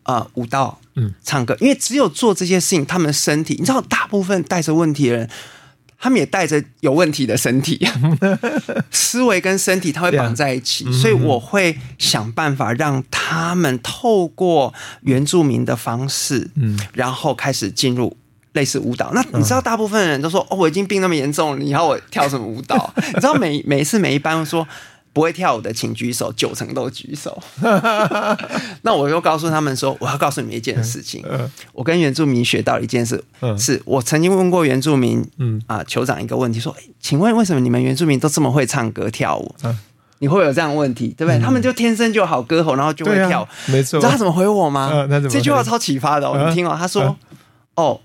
[0.04, 5.28] 呃舞蹈，嗯，唱歌，因为只有做这些事情，他们身体，你知道，大部分带着问题的人。
[6.00, 7.84] 他们也带着有问题的身体，
[8.90, 14.72] 思维跟身体他会绑在一起.所以我会想办法让他们透过
[15.02, 18.16] 原住民的方式，嗯，然后开始进入
[18.52, 19.10] 类似舞蹈。
[19.12, 24.66] 那你知道，大部分人都说：“哦，我已经病那么严重了，你要我跳什么舞蹈？” 你知道每，每每一次每一班说。
[25.18, 27.36] 不会跳舞的请举手，九成都举手。
[28.82, 31.24] 那我又告诉他们说，我要告诉你们一件事情。
[31.72, 33.20] 我跟原住民学到一件事，
[33.58, 39.52] 是我曾经问过原住民，嗯啊，酋长一个问题，说，请问为什么你们原住民都这么会唱歌跳舞？
[40.20, 41.40] 你会有这样的问题，对不对？
[41.40, 43.48] 他们就天生就好歌喉，然后就会跳。
[43.66, 43.98] 没错。
[43.98, 45.04] 知道他怎么回我吗？
[45.28, 46.76] 这句话超启发的，你听哦。
[46.78, 47.16] 他说，
[47.74, 48.00] 哦。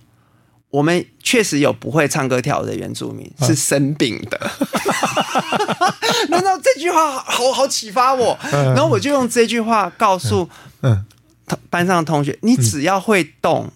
[0.74, 4.40] 我们确实有不会唱歌跳舞的原住民，是生病的。
[6.30, 8.36] 难道这句话好好启发我？
[8.52, 10.50] 然后我就用这句话告诉
[11.70, 13.70] 班上的同学：你只要会动，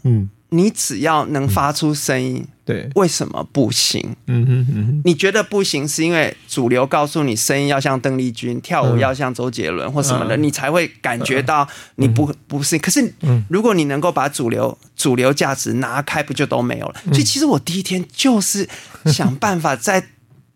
[0.50, 2.48] 你只要能发出声音。
[2.68, 4.14] 对，为什么不行？
[4.26, 11.66] 嗯哼嗯哼，你觉得不行，是因为主流告诉你声音要像邓丽君，跳舞要像周杰伦或什么的，你才会感觉到
[11.96, 12.78] 你不不是。
[12.78, 13.14] 可是，
[13.48, 16.96] 如果你能够把主流主流价值拿开，不就都没有了？
[17.06, 18.68] 所以，其实我第一天就是
[19.06, 20.06] 想办法在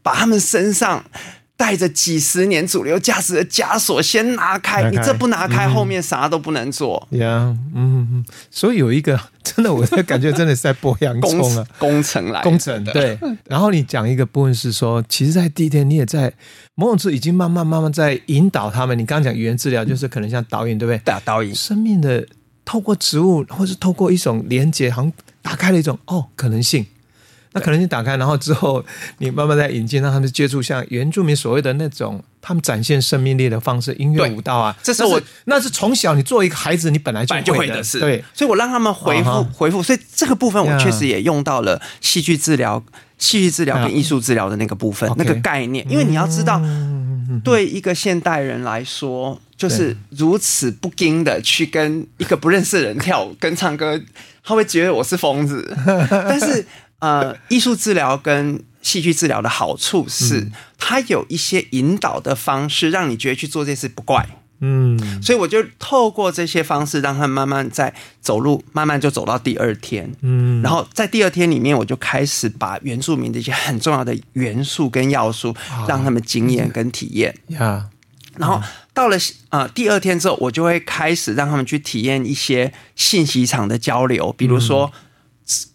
[0.03, 1.05] 把他们身上。
[1.61, 4.89] 带着几十年主流价值的枷锁，先拿开。
[4.89, 7.07] 你这不拿开，后面啥都不能做。
[7.11, 13.15] 呀，嗯，所以有一个真的，我的感觉真的是在剥洋葱啊，工程来工程对。
[13.47, 16.33] 然后你讲一个部分是说，其实，在第一天你也在
[16.73, 18.97] 某种程度已经慢慢慢慢在引导他们。
[18.97, 20.97] 你刚刚讲语言治疗，就是可能像导演，对不对？
[21.05, 22.25] 打，导演生命的
[22.65, 26.87] 透过植物，或是透过一种连接，好像打开了一种哦可能性。
[27.53, 28.83] 那可能你打开，然后之后
[29.17, 34.73] 你慢慢再引进，让他们接触像原住民所谓的那种他们展现生命力的方式，音乐舞蹈啊。
[34.81, 42.81] 这是我那是从小你作为一个孩子，你本来就会的，会的是对，所以我让他们回复回复，所以这个部分我确实也用到了戏剧治疗、
[43.17, 46.61] 戏剧治疗跟艺术治疗的那个部分那个概念，因为你要知道，
[47.43, 53.99] 对一个现代人来说，就是如此不经的去跟一个不认识的人跳舞跟唱歌，
[54.41, 55.75] 他会觉得我是疯子，
[56.09, 56.65] 但是。
[57.01, 60.47] 呃，艺术治疗跟戏剧治疗的好处是，
[60.77, 64.27] 它有一些引导的方式，让你觉得去做这件事不怪。
[64.63, 67.91] 嗯，所以我就透过这些方式，让他们慢慢在
[68.21, 70.11] 走路，慢慢就走到第二天。
[70.21, 75.55] 嗯，然后在第二天里面，我就开始把原住民的一些很重要的元素跟要素，
[75.87, 77.35] 让他们经验跟体验。
[77.47, 77.89] 呀，
[78.37, 78.61] 然后
[78.93, 79.17] 到了
[79.49, 84.91] 呃第二天之后，我就会开始让他们去体验一些信息场的交流，比如说。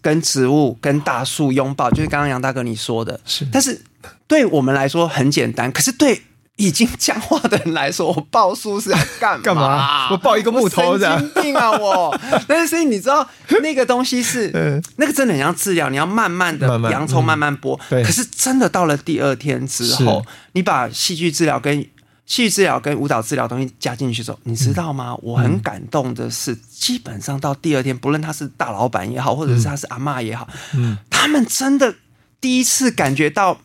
[0.01, 3.21] 跟植物、跟大树拥抱，就是刚刚杨大哥你说的。
[3.25, 3.81] 是，但是
[4.27, 6.23] 对我们来说很简单，可是对
[6.57, 9.43] 已经讲话的人来说，我抱树是要干嘛？
[9.45, 10.11] 干嘛？
[10.11, 11.71] 我抱一个木头的，神经病啊！
[11.71, 12.19] 我，
[12.49, 13.29] 但是所以你知道
[13.61, 14.51] 那个东西是，
[14.97, 17.79] 那个真的很像治疗，你要慢慢的洋葱慢慢剥。
[17.91, 21.85] 可是真的到了第二天之后，你把戏剧治疗跟
[22.27, 25.13] 戏剧治疗跟舞蹈治疗东西加进去之后，你知道吗？
[25.13, 31.95] 嗯、我很感动的是，基本上到第二天，不论他是大老板也好，或者是他是阿嬷也好，嗯，他们真的
[32.41, 33.61] 第一次感觉到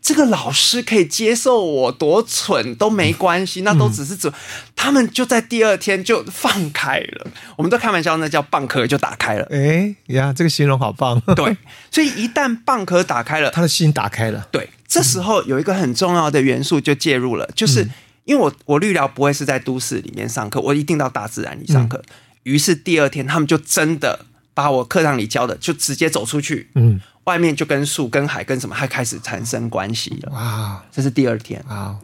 [0.00, 4.32] 这个老师可以接受我多蠢都没关系，那都只是准。
[4.74, 7.26] 他们就在第二天就放开了，
[7.56, 9.46] 我们都开玩笑，那叫蚌壳就打开了。
[9.50, 11.20] 哎呀，这个形容好棒。
[11.36, 11.56] 对，
[11.90, 14.48] 所以一旦蚌壳打开了，他的心打开了。
[14.50, 14.70] 对。
[14.86, 17.86] 这时候有一个很重要的元素就介入了，就是
[18.24, 22.02] 因为我我律疗不会是在都市里面上课，我一定到大自然里上课。
[22.44, 24.24] 于是第二天他们就真的
[24.54, 26.98] 把我课堂里教的就直接走出去，嗯，
[27.28, 30.32] 外面就跟树、跟海、跟什么还开始产生关系了。
[30.32, 31.98] 哇，这是第二天啊。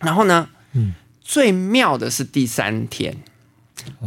[0.00, 3.16] 然后呢，嗯，最妙的是第三天。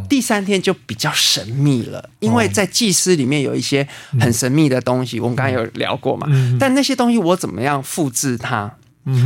[0.10, 3.88] 第三天就比较神秘了，因为在祭司里面有一些
[4.20, 6.28] 很神秘的东西，我们刚才有聊过嘛。
[6.60, 8.72] 但那些东西我怎么样复制它？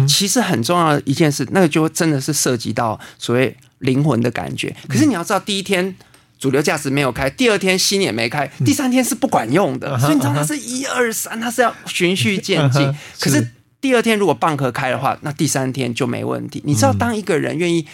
[0.08, 4.74] 其实很重要的一件事，那个就真的是涉及到所谓灵魂的感觉。
[4.88, 5.96] 可是你要知道，第一天
[6.44, 9.98] 主流价值没有开，第二天心也没开，第三天是不管用的。
[9.98, 12.94] 所以你知道，它是一二三，它是要循序渐进。
[13.18, 16.62] 可是第二天如果蚌壳开的话，那第三天就没问题。
[16.66, 17.88] 你知道，当一个人愿意。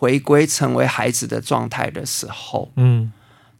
[0.00, 3.12] 回归成为孩子的状态的时候，嗯，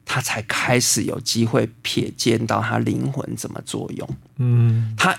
[0.05, 4.09] 他才开始有机会瞥见到他灵魂怎么作用。
[4.37, 5.19] 嗯，他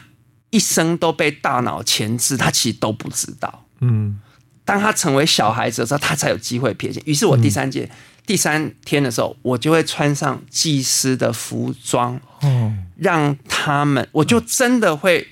[0.49, 3.65] 一生都被大脑钳制，他其实都不知道。
[3.81, 4.17] 嗯，
[4.63, 7.03] 当他成为小孩子的时候，他才有机会瞥见。
[7.05, 7.97] 于是我第三节、嗯、
[8.29, 15.27] 第三天的时候，我就会穿上祭司的服装，哦，让他们，我就真的会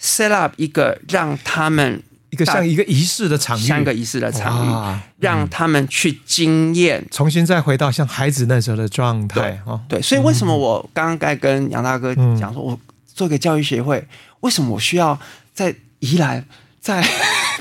[0.00, 2.00] set up 一个让他们。
[2.30, 9.40] 一个像一个仪式的场域，像一个仪式的场域，让他们去经验，重新再回到像孩子那时候的状态。
[9.40, 12.78] 对，哦、对，所以为什么我刚刚该跟杨大哥讲说，我
[13.12, 14.06] 做一个教育协会，
[14.42, 15.18] 为什么我需要
[15.52, 16.44] 在宜兰
[16.82, 17.04] 在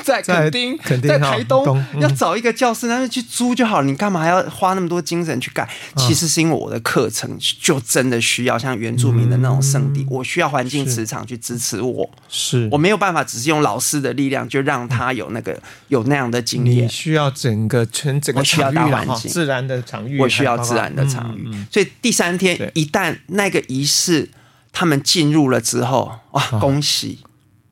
[0.02, 3.86] 在垦丁，垦丁在台东，东嗯、要找一个教室，那就去租就好了。
[3.86, 5.68] 你干嘛还要花那么多精神去盖？
[5.98, 12.10] 其实是因为我的课程就真的需要像原住民的那种圣地，嗯、我需要环境磁场去支持我。
[12.30, 16.86] 是，我没有办法只是用老师的力量就让他有那个、嗯、有那样的经验。
[16.86, 21.46] 你需要整个全整个场域环境，自然的场域，我需要自然的场域。
[21.70, 24.30] 所以第三天一旦那个仪式
[24.72, 27.20] 他们进入了之后，哇，恭喜！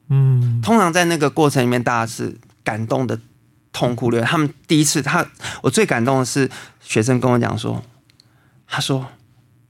[0.09, 2.33] 嗯，通常在那个过程里面，大家是
[2.63, 3.19] 感动的
[3.73, 4.25] 痛哭流泪。
[4.25, 5.25] 他们第一次，他
[5.61, 6.49] 我最感动的是
[6.79, 7.83] 学生跟我讲说，
[8.67, 9.05] 他说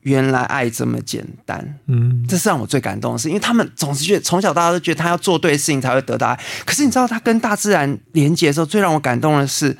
[0.01, 6.39] 原来爱这么简单，嗯，这是让我最感动的事，因为他们总是觉得从小到大都觉得他要做对事情才会得到爱。
[6.65, 9.75] 可是你知道，他跟大自然连接的时候，最让我感动的是，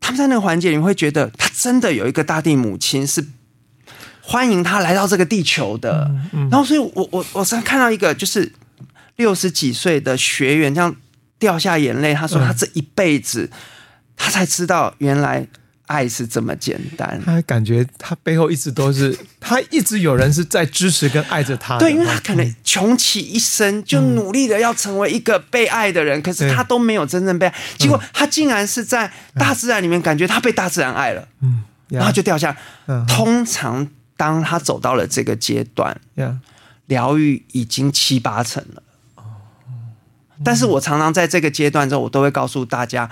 [0.00, 3.24] 他们在那个环节里面会觉得，他真的有一个大地母亲是
[4.22, 6.06] 欢迎他来到这个地球的。
[6.08, 8.50] 嗯嗯、然后，所以我我我是看到一个就是。
[9.18, 10.96] 六十几岁的学员这样
[11.38, 13.50] 掉下眼泪，他说他这一辈子，
[14.16, 15.46] 他才知道原来
[15.86, 17.20] 爱是这么简单。
[17.24, 21.78] 他感觉他背后一直都是，他一直有人是在支持跟爱着他。
[21.78, 27.54] 对，因为他可能穷其一生就努力的要成为一个被爱的人，可是他都没有真正被爱。
[27.76, 32.56] 结果他竟然是在大自然里面感觉他被大自然爱了，嗯，然后就掉下。
[33.08, 36.00] 通常当他走到了这个阶段，
[36.86, 38.82] 疗愈已经七八成了。
[40.44, 43.10] 但是我常常在这个阶段之后，我都会告诉大家，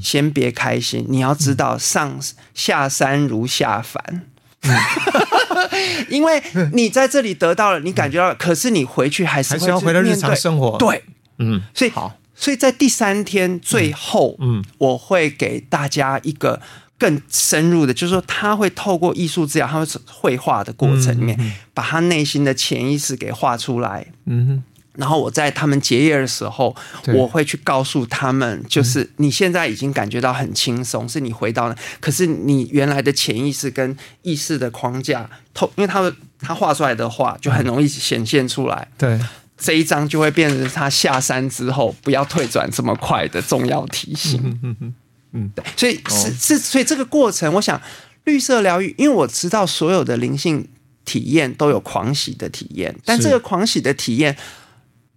[0.00, 2.18] 先别开心，你要知道上
[2.54, 4.22] 下山如下凡，
[6.08, 6.42] 因为
[6.72, 11.04] 你在这里得到了，你感觉到，可是你回去还是还是要回到日常生活，对，
[11.38, 16.60] 嗯，所以好，所以在第三天最后，嗯，我会给大家一个
[16.98, 21.38] 更深入的，就是说他会透过艺术治疗，他会绘画的过程里面，
[21.72, 24.64] 把他内心的潜意识给画出来，嗯哼。
[24.96, 26.74] 然后我在他们结业的时候，
[27.14, 38.88] 我会去告诉他们，就是你现在已经感觉到很轻松，是你回到了，可是你原来的潜意识跟意识的框架透，因为他他画出来的画就很容易显现出来。
[38.96, 39.20] 对，
[39.58, 44.40] 这一张就会变成他下山之后不要退转这么快的重要提醒。
[44.42, 44.94] 嗯嗯嗯
[45.32, 47.80] 嗯，对，所以是是，所以这个过程，我想
[48.24, 50.66] 绿色疗愈，因为我知道所有的灵性
[51.04, 54.34] 体验都有狂喜的体验，但这个狂喜的体验。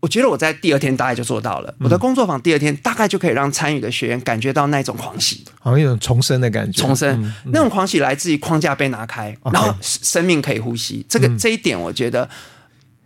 [0.01, 1.75] 我觉得我在第二天大概就做到了。
[1.79, 6.81] 我的工作坊第二天大概就可以让参与的学员感觉到那种狂喜，好像一种重生的感觉。
[6.81, 11.05] 重生，那种狂喜来自于框架被拿开，然后生命可以呼吸。
[11.09, 12.29] 这个这一点，我觉得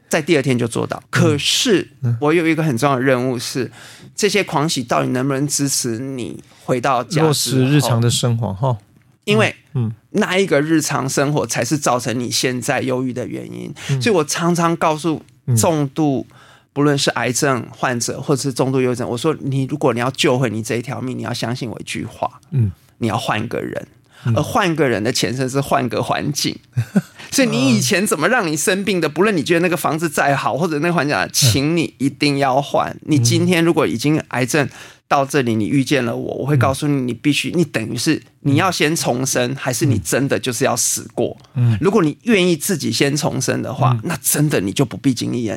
[0.08, 1.02] 在第二天就做到。
[1.10, 1.89] 可是
[2.22, 3.72] 我有一个很重要的任务是，
[4.16, 8.54] 这些狂喜到底能不能支持你回到家落实日常的生活？
[8.54, 8.78] 哈，
[9.24, 13.74] 因为嗯，那一个日常生活才是造成你现在忧郁的原因。
[14.00, 15.24] 所以我常常告诉
[15.58, 16.28] 重度。
[16.74, 23.88] 不论是癌症患者或者是重度忧郁症，我说你如果你要救回你这一条命，你要相信我一句话，嗯，你要换个人，
[24.36, 26.57] 而换个人的前身是换个环境。
[27.32, 32.95] 所以你以前怎么让你生病的，不论你觉得那个房子再好或者那个环境，请你一定要换。
[33.03, 34.69] 你今天如果已经癌症
[35.07, 41.36] 到这里，你遇见了我，我会告诉你，你必须，你等于是你要先重生，还是你真的就是要死过？
[41.55, 45.49] 嗯，如果你愿意自己先重生的话，那真的你就不必经历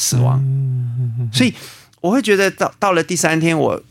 [0.00, 0.42] 死亡，
[1.30, 1.52] 所以
[2.00, 3.82] 我会觉得到到了第三天我，我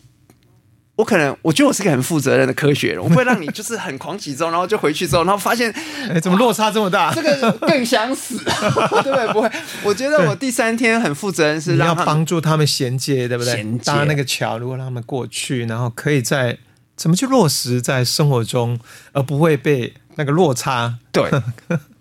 [0.95, 5.71] 我可能我觉得我是个很负责任的科学人，我不会让你就是很狂喜之后，然后就回去之后，然后发现
[6.09, 7.13] 哎，怎么落差这么大？
[7.13, 9.33] 这个更想死， 对不对？
[9.33, 9.51] 不会，
[9.83, 13.63] 我觉得我第三天很负责任，是让要帮助他们衔接，对不对？
[13.85, 16.57] 搭那个桥，如果让他们过去，然后可以在
[16.97, 18.79] 怎么去落实在生活中，
[19.11, 20.95] 而不会被那个落差。
[21.11, 21.29] 对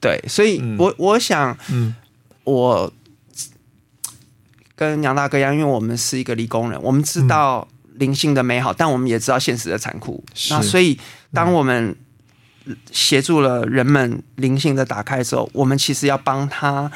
[0.01, 1.95] 对，所以我我想，嗯，
[2.45, 2.91] 我。
[4.79, 10.25] 跟杨大哥一样，因为我们是一个理工人，我们知道灵性的美好，嗯、但我们也知道现实的残酷。
[10.51, 10.97] 那所以，
[11.33, 11.97] 当我们
[12.93, 16.89] 协助了人们灵性的打开之后，我们其实要帮他，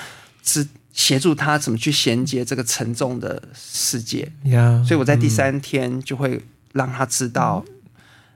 [0.45, 4.31] 是协助他怎么去衔接这个沉重的世界。
[4.45, 6.41] Yeah, 所以我在第三天就会
[6.73, 7.65] 让他知道，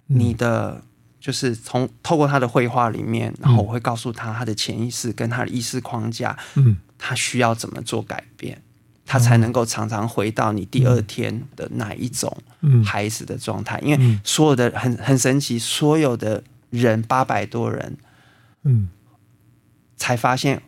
[0.08, 0.82] 你的
[1.20, 8.60] 就是从透过他的绘画里面，然后我会告诉他他的潜意识跟他的意识框架，嗯，他需要怎么做改变。
[9.06, 12.36] 他才能够常常回到你第二天的那一种
[12.84, 17.96] 孩子的状态，因为所有的很很神奇，所有的人八百多人，
[18.64, 18.88] 嗯，
[19.96, 20.60] 才发现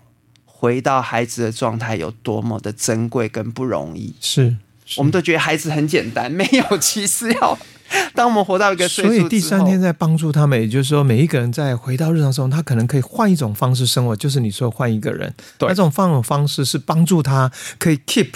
[0.45, 4.15] 回到孩子的状态有多么的珍贵跟不容易。
[4.21, 4.57] 是，
[4.97, 7.59] 我们都觉得孩子很简单，没有，其实要。
[8.15, 18.33] 当我们活到一个岁数，所以第三天在帮助他们，也就是说，每一个人在回到日常生活，他可能可以换一种方式生活，就是你说换一个人，对，那种方方式是帮助他可以 keep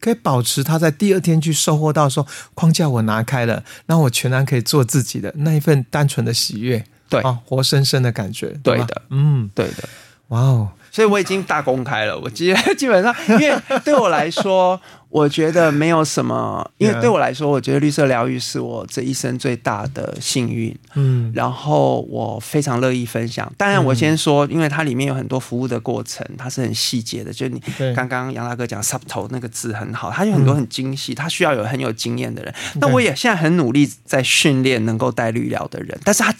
[0.00, 7.20] 可以保持他在第二天去收获到说框架我拿开了，然后我全然可以做自己的那一份单纯的喜悦，对。
[7.22, 9.88] 啊，活生生的感觉，对的，嗯，对的，
[10.28, 14.80] 哇哦，所以我已经大公开了，我基 基本上，因为对我来说。
[15.12, 20.74] 我觉得没有什么， 因为对我来说，我觉得绿色疗愈是我这一生最大的幸运。
[20.94, 23.50] 嗯，然后我非常乐意分享。
[23.58, 27.30] 当然，我先说，因为它里面有很多服务的过程，它是很细节的。
[27.30, 27.62] 就你
[27.94, 32.54] 刚刚杨大哥讲 “subtle” 那个字很好，它有很多很精细，它需要有很有经验的人。
[32.76, 36.34] 那我也现在很努力在训练能够带绿疗的人，但是他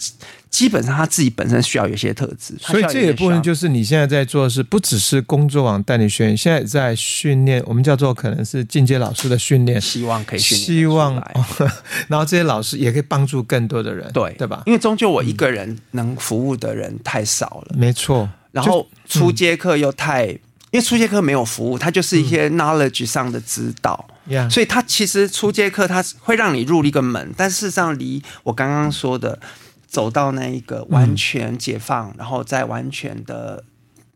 [0.49, 2.55] 基本上他自己本身需要有些特质。
[2.59, 8.62] 所以这也部分就是你现在在做的是，不只是工作网带你训练，现在在训练，我们叫做可能是。
[8.65, 11.15] 进阶老师的训练，希望可以训练，希望，
[12.07, 14.63] 然后这些老师也可以帮助更多的人，对对吧？
[14.65, 18.29] 因为终究我一个人能服务的人太少了，没错。
[18.51, 20.39] 然后初阶课又太，因
[20.71, 24.05] 为初阶课没有服务，它就是一些 knowledge 上的指导，
[24.49, 29.39] 所以它其实初阶课它会让你入一个门，但事实上离我刚刚说的
[29.87, 33.63] 走到那一个完全解放，然后再完全的。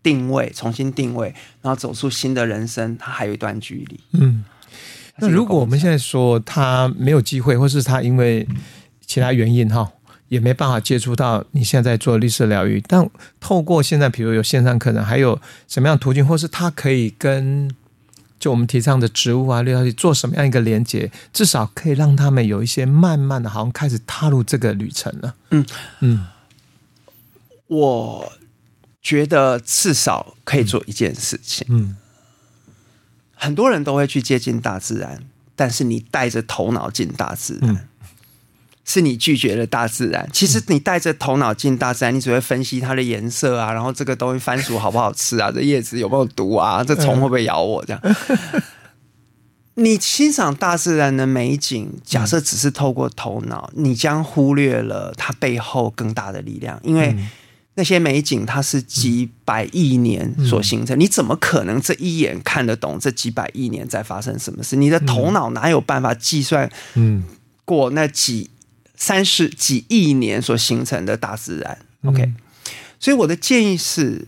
[0.08, 1.28] 定位，重新定位，
[1.62, 4.00] 然后走出新的人生，他还有一段距离。
[4.14, 4.46] 嗯，
[5.18, 8.48] 那如果我们现在说他没有机会，或是他因为
[9.06, 9.92] 其他原因哈，
[10.30, 13.06] 也没办法接触到你现在做绿色疗愈，但
[13.42, 15.38] 透过现在，比如有线上课程，还有
[15.68, 17.70] 什么样的途径，或是他可以跟
[18.40, 25.36] 就我们提倡的植物啊、绿疗做什么样一个连接，至少可以让他们有一些慢慢的，好像开始踏入这个旅程了。
[25.52, 25.66] 嗯
[26.00, 26.28] 嗯，
[27.68, 28.32] 我。
[29.08, 31.66] 觉得至少可以做一件事情。
[31.70, 31.96] 嗯，
[33.34, 35.24] 很多人都会去接近大自然，
[35.56, 37.88] 但是你带着头脑进大自然，嗯、
[38.84, 40.30] 是你拒绝了大自然。
[40.34, 47.86] 其实你带着头脑进大自然，你只会分析它的颜色啊，然后这个东西番薯好不好吃啊，这叶子有没有毒啊，这虫会不会咬我？
[47.86, 48.02] 这样，
[49.76, 57.16] 你欣赏大自然的美景，假设只是透过头脑，你将忽略了它背后更大的力量，因为。
[57.80, 64.76] 那些美景，它是几百亿年所形成，你怎么可能这一眼看得懂这几百亿年在发生什么事？
[64.76, 66.68] 你的头脑哪有办法计算？
[66.96, 67.24] 嗯，
[67.66, 68.50] 过那几
[68.96, 72.34] 三十几亿年所形成的大自然？OK，
[73.00, 74.28] 所以我的建议是，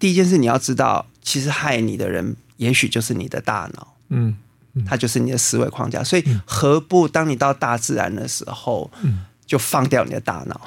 [0.00, 4.36] 第一件事你要知道，其实害你的人，也许就是你的大脑，嗯，
[4.84, 6.02] 它就是你的思维框架。
[6.02, 8.90] 所以何不当你到大自然的时候，
[9.46, 10.60] 就放掉你的大脑。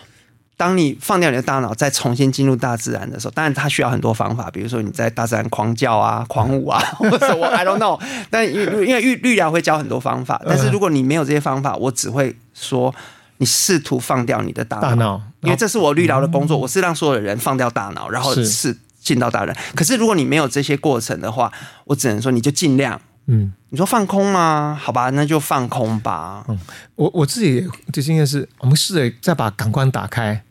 [0.58, 8.00] 当你放掉你的大脑，再重新进入大自然的时候，当然它需要很多方法，比如说你在大自然狂叫啊、狂舞啊， 或者我 I don't know。
[8.30, 12.94] 但因为因为绿绿疗会教很多方法，但是如果你没有这些方法，我只会说
[13.38, 14.96] 你试图放掉你的大脑，
[15.42, 19.58] 因为这是我绿疗的工作，我是让所有的人放掉大脑，然后是进到大自然。
[19.76, 21.52] 可是如果你没有这些过程的话，
[21.84, 24.80] 我只能说你就尽量，嗯，你说放空吗？
[24.80, 26.46] 好吧，那就放空吧。
[26.48, 26.60] 嗯，
[26.96, 30.44] 我我自己的经验是，我们试着再把感官打开。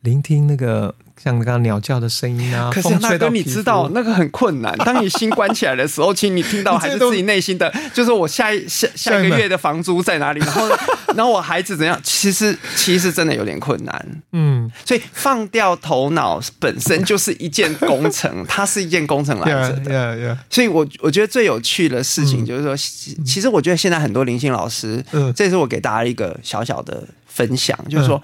[0.00, 4.76] 聆听那个像刚刚鸟叫的声音啊，可是那哥，你知道 那个很困难。
[4.78, 10.40] 当你心关起来的时候，其实你听到 还是自己内心的，就是我下一下下一个月的房租在哪里？
[10.40, 10.68] 然后
[11.14, 11.96] 然后 我孩子怎样？
[12.02, 14.22] 其实其实真的有点困难。
[14.32, 19.92] 嗯，所以放掉头脑本身就是一件工程，它是一件工程来着的。
[19.92, 20.36] Yeah, yeah, yeah.
[20.50, 22.76] 所以我我觉得最有趣的事情就是说，
[23.24, 28.20] 其实我觉得现在很多灵性老师，嗯，这是我给大家一个小小的分享，就是说。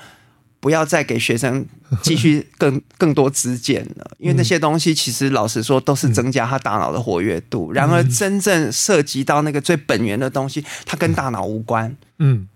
[0.60, 1.64] 不要再给学生
[2.02, 7.72] 继续更更多知见了，因为那些东西其实老实说都是增加他大脑的活跃度。
[7.72, 11.96] 然而，真正涉及到那个最本源的东西，它跟大脑无关。
[12.18, 12.48] 嗯，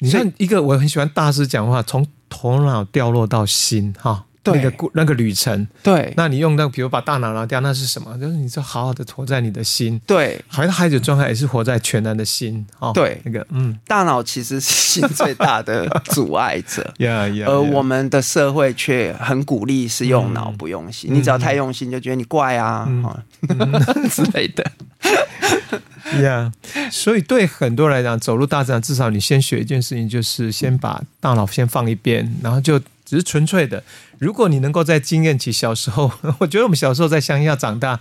[0.00, 4.26] 你像一个我很喜欢大师讲话，从头脑掉落到心，哈。
[4.42, 8.18] 对那个过那个旅程，对，那你用那个，比如把大脑拿掉，那是什么？
[8.18, 17.46] 就是你就好好的活在你的心，对，好像孩子状态也是活在全然的心，哦，对，那个，嗯，大脑其实是心最大的阻碍者， yeah, yeah, yeah.
[17.46, 23.04] 而我们的社会却很鼓励是用脑不用心，嗯、你只要太用心，就觉得你怪啊，嗯、
[24.10, 24.68] 之类的，
[26.20, 26.50] Yeah，
[26.90, 32.80] 所以对很多人来讲，走入大自然，至少你先学一件事情，就是先把大脑先放一边，然后就。
[33.12, 33.84] 只是纯粹的。
[34.18, 36.10] 如果你能够在经验起小时候，
[36.40, 38.00] 我觉得我们小时候在乡下长大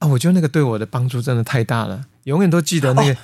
[0.00, 2.06] 啊，我觉得那个对我的帮助真的太大了。
[2.24, 3.16] 永远都记得那个，哦、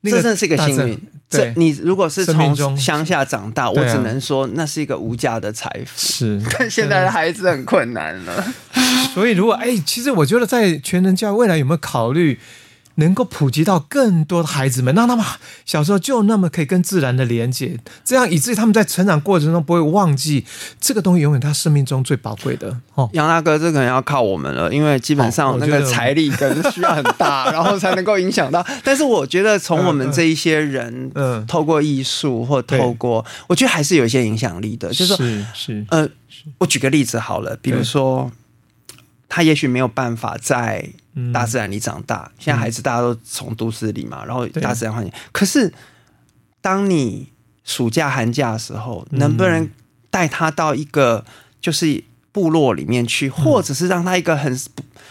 [0.00, 1.00] 那个这真的是一个幸运。
[1.30, 5.92] 对，你如果是从乡下长大，我只能说那是一个无价的财富。
[5.96, 8.52] 是， 但现在的孩子很困难了。
[9.14, 12.40] 所以，如果哎，其实我觉得在全人教未来有没有考虑
[12.96, 15.24] 能够普及到更多的孩子们，让他们
[15.64, 20.44] 小时候就那么可以跟自然的连接，这样以至于他们在成长过程中不会忘记
[20.80, 22.76] 这个东西，永远他生命中最宝贵的。
[22.94, 28.64] 哦，杨大哥，这个可能要靠我们了，因为基本上那个财力跟需要很大，然后才能够影响到。
[28.84, 34.88] 但是我觉得从我们这一些人，嗯，透过艺术或透过，我觉得还是有一些影响力的。
[34.90, 36.08] 就是说，是是，呃，
[36.58, 38.30] 我举个例子好了，比如说。
[39.32, 40.84] 他也许没有办法在
[41.32, 42.30] 大自然里长大。
[42.30, 45.12] 嗯、现在孩子大家都从都市里嘛，然后大自然环境。
[45.32, 45.72] 可是，
[46.60, 47.32] 当你
[47.64, 49.68] 暑假寒假的时候，能不能
[50.10, 51.24] 带他到一个
[51.60, 52.02] 就是
[52.32, 54.58] 部落里面去，嗯、或者是让他一个很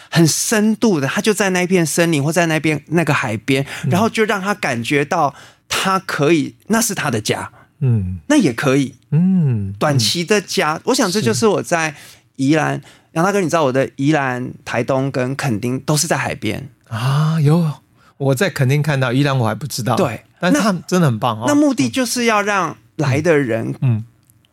[0.09, 5.33] 很深度的，他就在那片森林或在那边那个海边，然后就让他感觉到
[5.67, 7.51] 他可以，那是他的家。
[7.81, 8.95] 嗯，那也可以。
[9.11, 11.95] 嗯，短期的家，嗯、我想这就是我在
[12.35, 12.81] 宜兰。
[13.13, 17.39] 杨大哥，你知道我的宜兰、台东跟垦丁都是在海边啊？
[17.41, 17.71] 有
[18.17, 19.95] 我在垦丁看到宜兰，我还不知道。
[19.95, 21.45] 对，但他们真的很棒哦。
[21.47, 24.05] 那目的就是要让来的人，嗯，嗯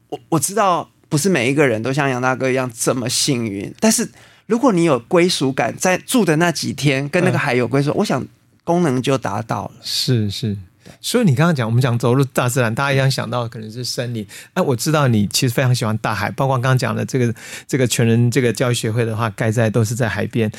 [0.09, 4.09] 我我知道不是每一个人都像杨大哥一样这么幸运，但是
[4.47, 8.25] 如果你有归属感，在住的那几天跟那个海有归属，嗯、我想
[8.65, 9.73] 功能就达到了。
[9.83, 10.57] 是是。
[11.01, 14.27] 所以你刚刚讲，我们讲走入大自然，大家一样想到的可能是森林。
[14.55, 17.35] 哎，我知道你其实非常喜欢大海，包括刚刚讲的这个
[17.67, 20.51] 这个全人这个教育学会的话，盖在都是在海边。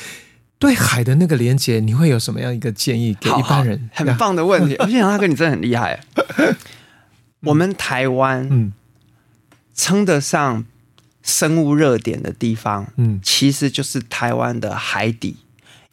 [0.58, 3.88] 对海的那个连接，你会有什么样一个建议给一般人？
[3.92, 6.00] 好好很棒的问题，而且杨大哥你真的很厉害。
[7.42, 8.72] 我们台湾，嗯，
[9.72, 10.64] 称得上
[11.22, 15.36] 生物热点的地方，嗯，其实就是台湾的海底。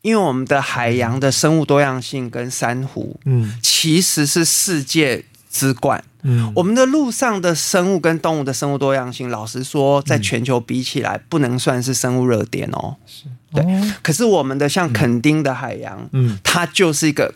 [0.06, 6.04] 因为我们的海洋的生物多样性跟珊瑚，嗯，其实是世界之冠。
[6.22, 12.98] 嗯，我们的陆上的生物跟动物的生物多样性，老实说，在全球比起来，不能算是生物热点哦。
[13.08, 13.66] 是，对。
[14.04, 17.34] 可是我们的像垦丁的海洋，嗯，它就是一个，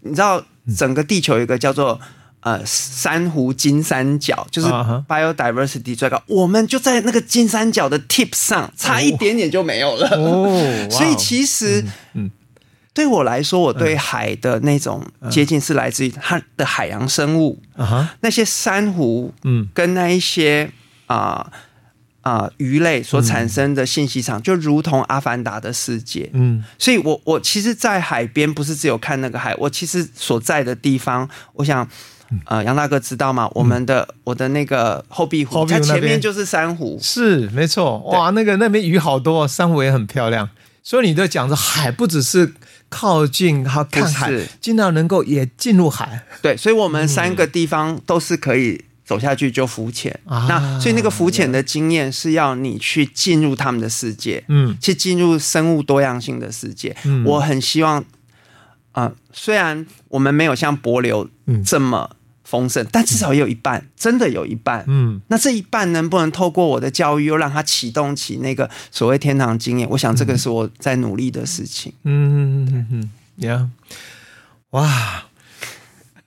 [0.00, 0.42] 你知道，
[0.74, 2.00] 整个地球有一个叫做。
[2.42, 4.68] 呃，珊瑚金三角就是
[5.06, 6.24] biodiversity 最高，uh huh.
[6.26, 10.08] 我们就在那个金三角的 tip 上，差一点点就没有了。
[10.16, 10.48] 哦，
[10.90, 11.84] 所以其实，
[12.14, 12.30] 嗯，
[12.94, 18.08] 对我来说，我对海的那种接近是来自于它的海洋生物啊，uh huh.
[18.20, 20.70] 那些珊瑚，嗯，跟那一些
[21.08, 21.52] 啊
[22.22, 31.86] 啊鱼类所产生的信息场，就如同阿凡达的世界，嗯，所以我我其实，在海边不是只有看那个海，我其实所在的地方，我想。
[32.44, 33.50] 呃，杨大哥知道吗？
[33.54, 37.98] 我们的、嗯、我的那个后壁湖，它前面就是珊瑚，是没错。
[37.98, 40.48] 哇，那个那边鱼好多，珊瑚也很漂亮。
[40.82, 42.54] 所以你在讲着海，不只是
[42.88, 46.24] 靠近它看海，尽量能够也进入海。
[46.40, 50.18] 对，所以我们三个地方都是可以走下去就浮潜。
[50.26, 56.96] 嗯、那所以那个浮潜的经验是要你去进入他们的世界，嗯，去进入生物多样性的世界。
[57.04, 58.00] 嗯，我很希望，
[58.92, 61.28] 啊、呃，虽然我们没有像柏流
[61.66, 62.10] 这么。
[62.50, 64.84] 丰盛，但至少也有一半，真的有一半。
[64.88, 69.88] 嗯，那这一半能不能透过我的教育，又让他启动起那个所谓天堂经验？
[69.90, 71.92] 我想这个是我在努力的事情。
[72.02, 73.10] 嗯嗯嗯嗯，
[73.46, 73.68] 呀，
[74.70, 75.26] 哇，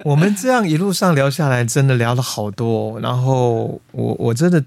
[0.06, 2.98] 我们这样一路上聊下来，真的聊了好多。
[3.02, 4.64] 然后我我真的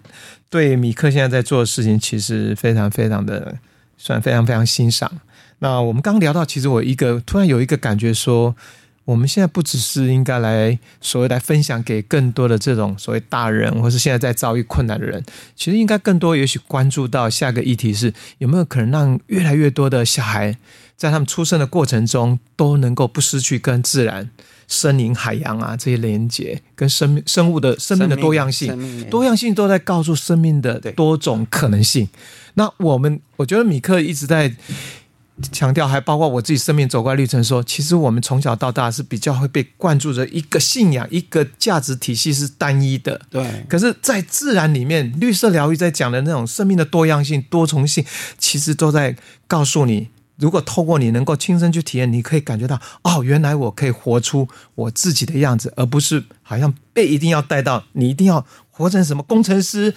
[0.50, 3.56] 对米克现在在做的事情，其实非常非常的
[3.96, 5.10] 算非常非常欣赏。
[5.60, 8.54] 那我们刚聊到，其实我一个突然有一个感觉说。
[9.06, 20.58] 我们现在不只是应该来所谓来分享给更多的这种所谓大人，或是现在在遭遇困难的人，其实应该更多也许关注到下个议题是有没有可能让越来越多的小孩
[20.96, 24.28] 在他们出生的过程中都能够不失去跟自然、
[24.66, 32.08] 森林、海洋啊这些连接，跟生命、生物的生命的多样性，多样性都在告诉生命的多种可能性。
[32.54, 34.56] 那我们我觉得米克一直在。
[35.52, 43.20] 强调还包括我自己生命走过的历程说，说其实我们从小到大是比较会被灌注着一个信仰，一个价值体系是单一的。
[43.28, 43.66] 对。
[43.68, 48.02] 可是，在自然里面，绿色疗愈在讲的那种生命的多样性、多重性，
[48.38, 49.14] 其实都在
[49.46, 50.08] 告诉你，
[50.38, 59.94] 如果透过你能够亲身去体验，你可以感觉到，哦，原来我可以活出我自己的样子，而不是好像被一定要带到你一定要活成什么工程师，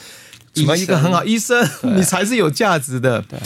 [0.54, 3.22] 什么一个很好医生你才是有价值的。
[3.22, 3.40] 对。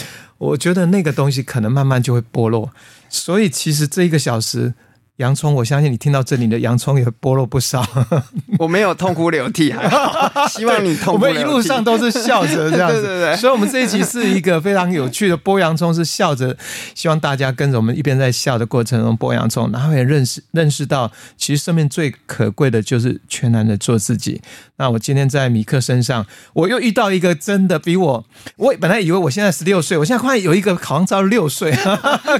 [0.43, 2.71] 我觉得那个东西可能慢慢就会剥落，
[3.09, 4.73] 所以其实这一个小时
[5.17, 7.85] 洋葱，我相信你听到这里的洋葱也剥落不少。
[8.57, 11.39] 我没有痛哭流涕，还 好希望你痛哭流涕。
[11.39, 13.35] 我们一路上都是笑着这样子， 对对对。
[13.35, 16.57] 所以，我们这一集是一个非常有趣的剥洋葱，是笑着，
[16.95, 24.41] 希望大家跟着我们一边在笑的过程中剥洋葱，然后也认识认识到，其实生命最可贵的就是全然的做自己。
[24.77, 28.25] 那我今天在米克身上，我又遇到一个真的比我，
[28.57, 31.71] 我本来以为我现在十六岁，我现在发现有一个好像到六岁，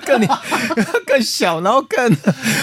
[0.04, 0.28] 更你
[1.06, 2.12] 更小，然后更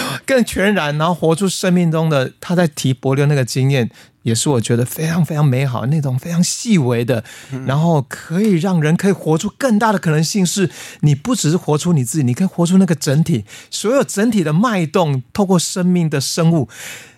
[0.25, 3.89] 更全然，然后活出生命中的他在提伯流那个经验，
[4.23, 7.23] 也是我觉得非常非常美好，那种非常细微的，
[7.65, 10.45] 然后可以让人可以活出更大的可能性。
[10.45, 10.69] 是
[11.01, 16.69] 你不只是活出你自己，你可以活出那个整体，所有整体的脉动，透过生命的生物。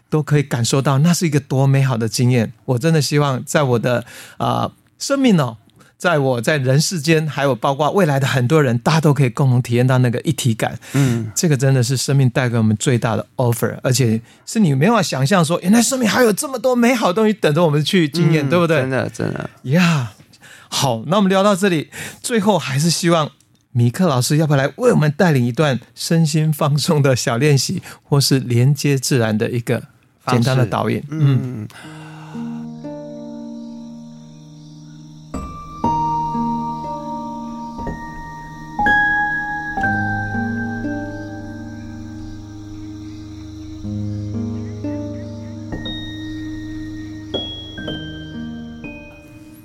[0.10, 2.54] 都可以感受到，那是一个多美好的经验。
[2.66, 4.06] 我真的希望，在我的
[4.38, 5.58] 啊、呃、生命哦，
[6.04, 10.78] 在我在人世间，还有包括未来的很多人，大家都可以共同体验到那个一体感。
[10.92, 18.82] 嗯，这个真的是生命带给我们最大的 offer，而且是你没办法想象说，原来生命还有这么多美好东西等着我们去经验，嗯、对不对？
[18.82, 20.12] 真的，真的呀。
[20.12, 20.26] Yeah,
[20.68, 21.90] 好，那我们聊到这里，
[22.22, 23.32] 最后还是希望
[23.72, 29.84] 米克老师要不要来为我们带领一段身心放松的小练习，或是连接自然的一个。
[30.26, 31.68] 简单的导引，嗯，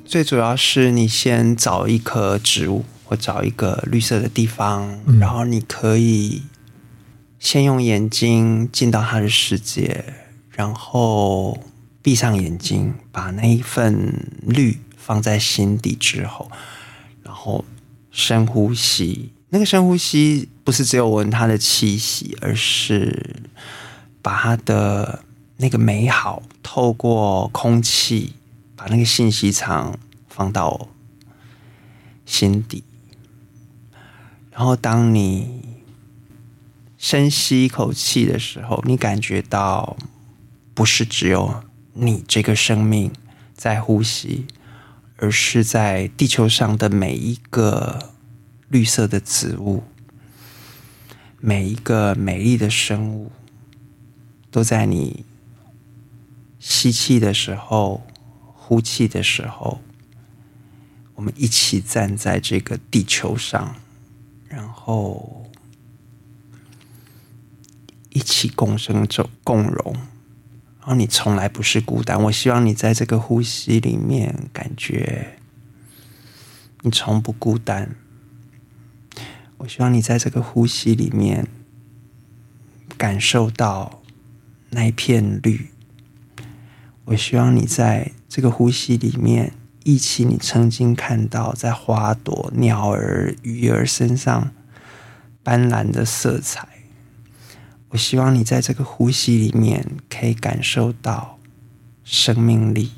[0.09, 6.44] 最主要是你先找一棵植物，或找一个绿色的地方，嗯，然后你可以
[7.39, 10.14] 先用眼睛进到它的世界。
[10.51, 11.62] 然后
[12.01, 16.51] 闭上眼睛，把那一份绿放在心底之后，
[17.22, 17.62] 然后
[18.10, 19.30] 深呼吸。
[19.51, 23.36] 那个深呼吸不是只有闻它的气息，而是
[24.22, 25.22] 把它的
[25.59, 28.32] 那个美好透过空气，
[28.78, 30.88] 把那个信息场放到
[32.24, 32.82] 心底。
[34.50, 35.76] 然后当你
[36.96, 39.98] 深吸一口气的时候，你感觉到。
[40.74, 41.64] 不是只有
[41.94, 43.10] 你这个生命
[43.52, 44.46] 在呼吸，
[45.16, 48.12] 而是在地球上的每一个
[48.68, 49.82] 绿色的植物，
[51.40, 53.32] 每一个美丽的生物，
[54.52, 55.24] 都在你
[56.60, 58.06] 吸气的时候、
[58.69, 59.81] 呼气的时候，
[61.15, 63.74] 我们一起站在这个地球上，
[64.47, 65.51] 然后
[68.11, 69.95] 一起共生、共共荣。
[70.81, 72.23] 然后你从来不是孤单。
[72.24, 75.39] 我希望你在这个呼吸里面感觉
[76.82, 77.97] 你从不孤单。
[79.57, 81.49] 我希望你在这个呼吸里面
[82.99, 84.03] 感受到
[84.69, 85.70] 那一片绿。
[87.07, 94.52] 我希望你在这个呼吸里面忆起你曾经看到在花朵、鸟儿、鱼儿身上
[95.42, 96.68] 斑斓的色彩。
[97.88, 101.38] 我希望你在这个呼吸里面可以感受到
[102.05, 102.92] 生命力，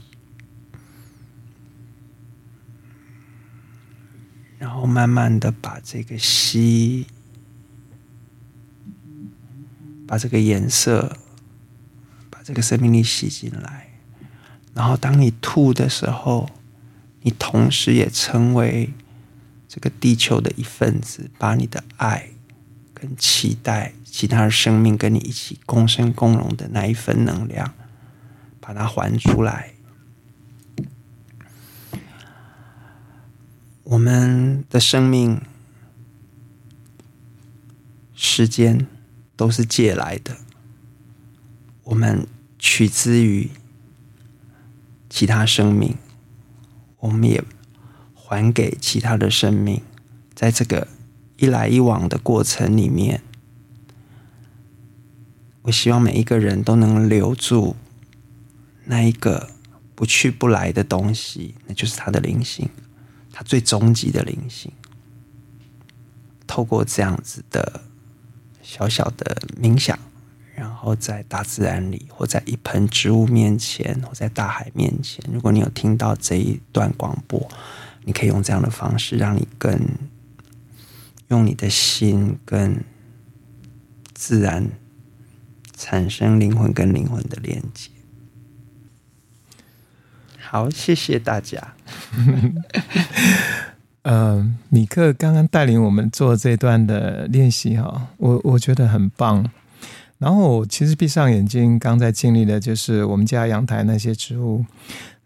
[4.59, 7.07] 然后慢慢的把这个吸，
[10.09, 11.17] 把这个颜色，
[12.29, 13.80] 把这个生命力吸进来，
[14.81, 16.49] 然后当你吐的时候，
[17.21, 18.95] 你同时也成为
[19.69, 22.31] 这个地球的一份子，把你的爱
[22.95, 23.93] 跟期待。
[24.05, 27.75] 其他生命跟你一起共生共荣的那一份能量，
[28.59, 29.75] 把它还出来。
[33.85, 35.43] 我们的生命、
[38.15, 38.87] 时间
[39.37, 40.39] 都是借来的，
[41.85, 42.27] 我们
[42.59, 43.51] 取之于
[45.11, 45.97] 其他生命，
[47.01, 47.45] 我们也
[48.15, 49.83] 还给其他的生命，
[50.35, 50.89] 在这个
[51.37, 53.21] 一来一往的过程里面。
[55.63, 57.77] 我希望每一个人都能留住
[58.85, 59.51] 那一个
[59.95, 62.69] 不去不来的东西，那就是他的灵性，
[63.31, 64.73] 他最终极的灵性。
[66.47, 67.83] 透过这样子的
[68.63, 69.99] 小小的冥想，
[70.61, 77.49] 然后在大自然里，或在一盆植物面前，或在大海面前，如果你有听到这一段广播，
[78.05, 79.81] 你可以用这样的方式，让你更
[81.29, 82.85] 用你的心跟
[84.13, 84.71] 自然。
[85.83, 87.89] 产生灵魂跟灵魂的连接。
[90.39, 91.75] 好，谢谢大家。
[94.05, 99.51] 呃，米克刚刚带领我们做这段的练习哈，我我觉得很棒。
[100.21, 104.63] 然后其实闭上眼睛，刚在经历的就是我们家阳台那些植物，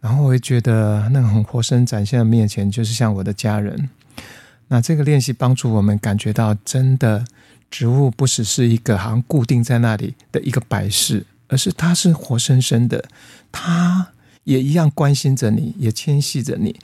[0.01, 3.91] 然后我会觉得那个很活生展现的面前，就是像我的家人。
[4.69, 7.25] 那这个练习帮助我们感觉到，真的
[7.73, 13.05] 植物不只是一个好像固定在那里的一个摆饰，而是它是活生生的，
[13.51, 14.07] 它
[14.45, 16.77] 也一样关心着你，也牵系着你。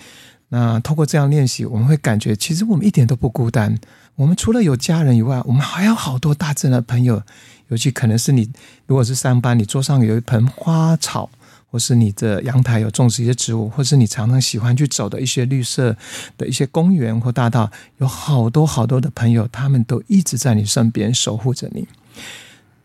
[0.48, 3.78] 那透过这样练习，我们会感觉其实我们一点都不孤单。
[4.20, 7.22] 我们除了有家人以外，我们还有好多大自然的朋友。
[7.68, 8.50] 尤其可能是你，
[8.86, 11.30] 如果是上班，你桌上有一盆花草，
[11.70, 15.96] 或是你的阳台有种植一些植物，或是你常常喜欢去走的一些绿色
[16.36, 21.88] 的一些公园或大道，有好多好多的朋友，他们都一直在你身边守护着你。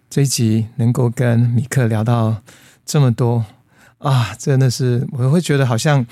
[0.10, 2.38] 这一集能够跟米克聊到
[2.86, 3.44] 这么多
[3.98, 6.06] 啊，真的是我会觉得好像。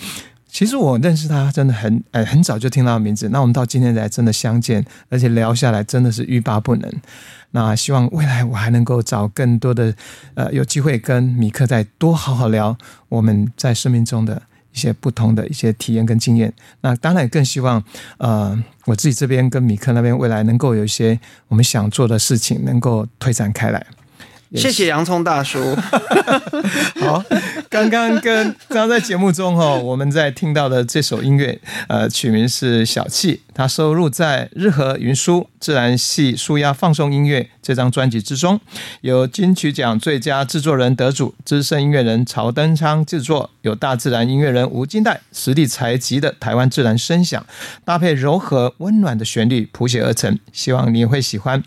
[0.53, 6.93] 其实我认识他真的很呃很早就听到名字，那我们到今天才真的相见，而且聊下来真的是欲罢不能。
[7.51, 9.95] 那希望未来我还能够找更多的
[10.35, 12.77] 呃有机会跟米克再多好好聊
[13.09, 14.39] 我们在生命中的
[14.71, 16.53] 一些不同的一些体验跟经验。
[16.81, 17.83] 那当然更希望
[18.19, 23.83] 呃我自己这边跟米克那边未来能够有一些我们想做的事情能够推展开来。
[24.55, 25.75] 谢谢洋葱大叔。
[27.01, 27.23] 好，
[27.69, 38.59] 刚刚跟刚刚在节目中哈， 我们在听到的这首音乐，呃，曲名是《小气》，它收录在日和云舒自然系舒压放松音乐这张专辑之中，
[39.01, 47.45] 由金曲奖最佳制作人得主、资深音乐人曹登昌制作，有大自然音乐人吴金代实力采集的台湾自然声响，
[47.83, 51.63] 搭配柔和温暖的旋律谱写而成，希望你会喜欢。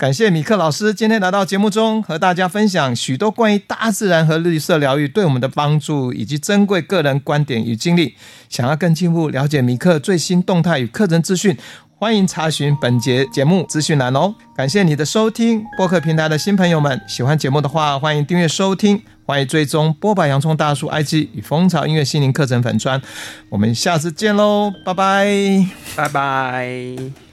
[0.00, 8.14] 感谢米克老师今天来到节目中，和大家分享许多关于大自然和绿色疗愈对我们的帮助，以及珍贵个人观点与经历。
[8.48, 11.54] 想要更进一步了解米克最新动态与课程资讯，
[11.98, 14.34] 欢迎查询本节节目资讯栏哦。
[14.56, 23.02] 感谢你的收听，播客平台的新朋友们，喜欢节目的话，欢迎订阅收听，欢迎追踪波柏洋葱大叔 IG 与蜂巢音乐心灵课程粉砖。
[23.50, 27.29] 我们下次见喽，拜拜，拜拜。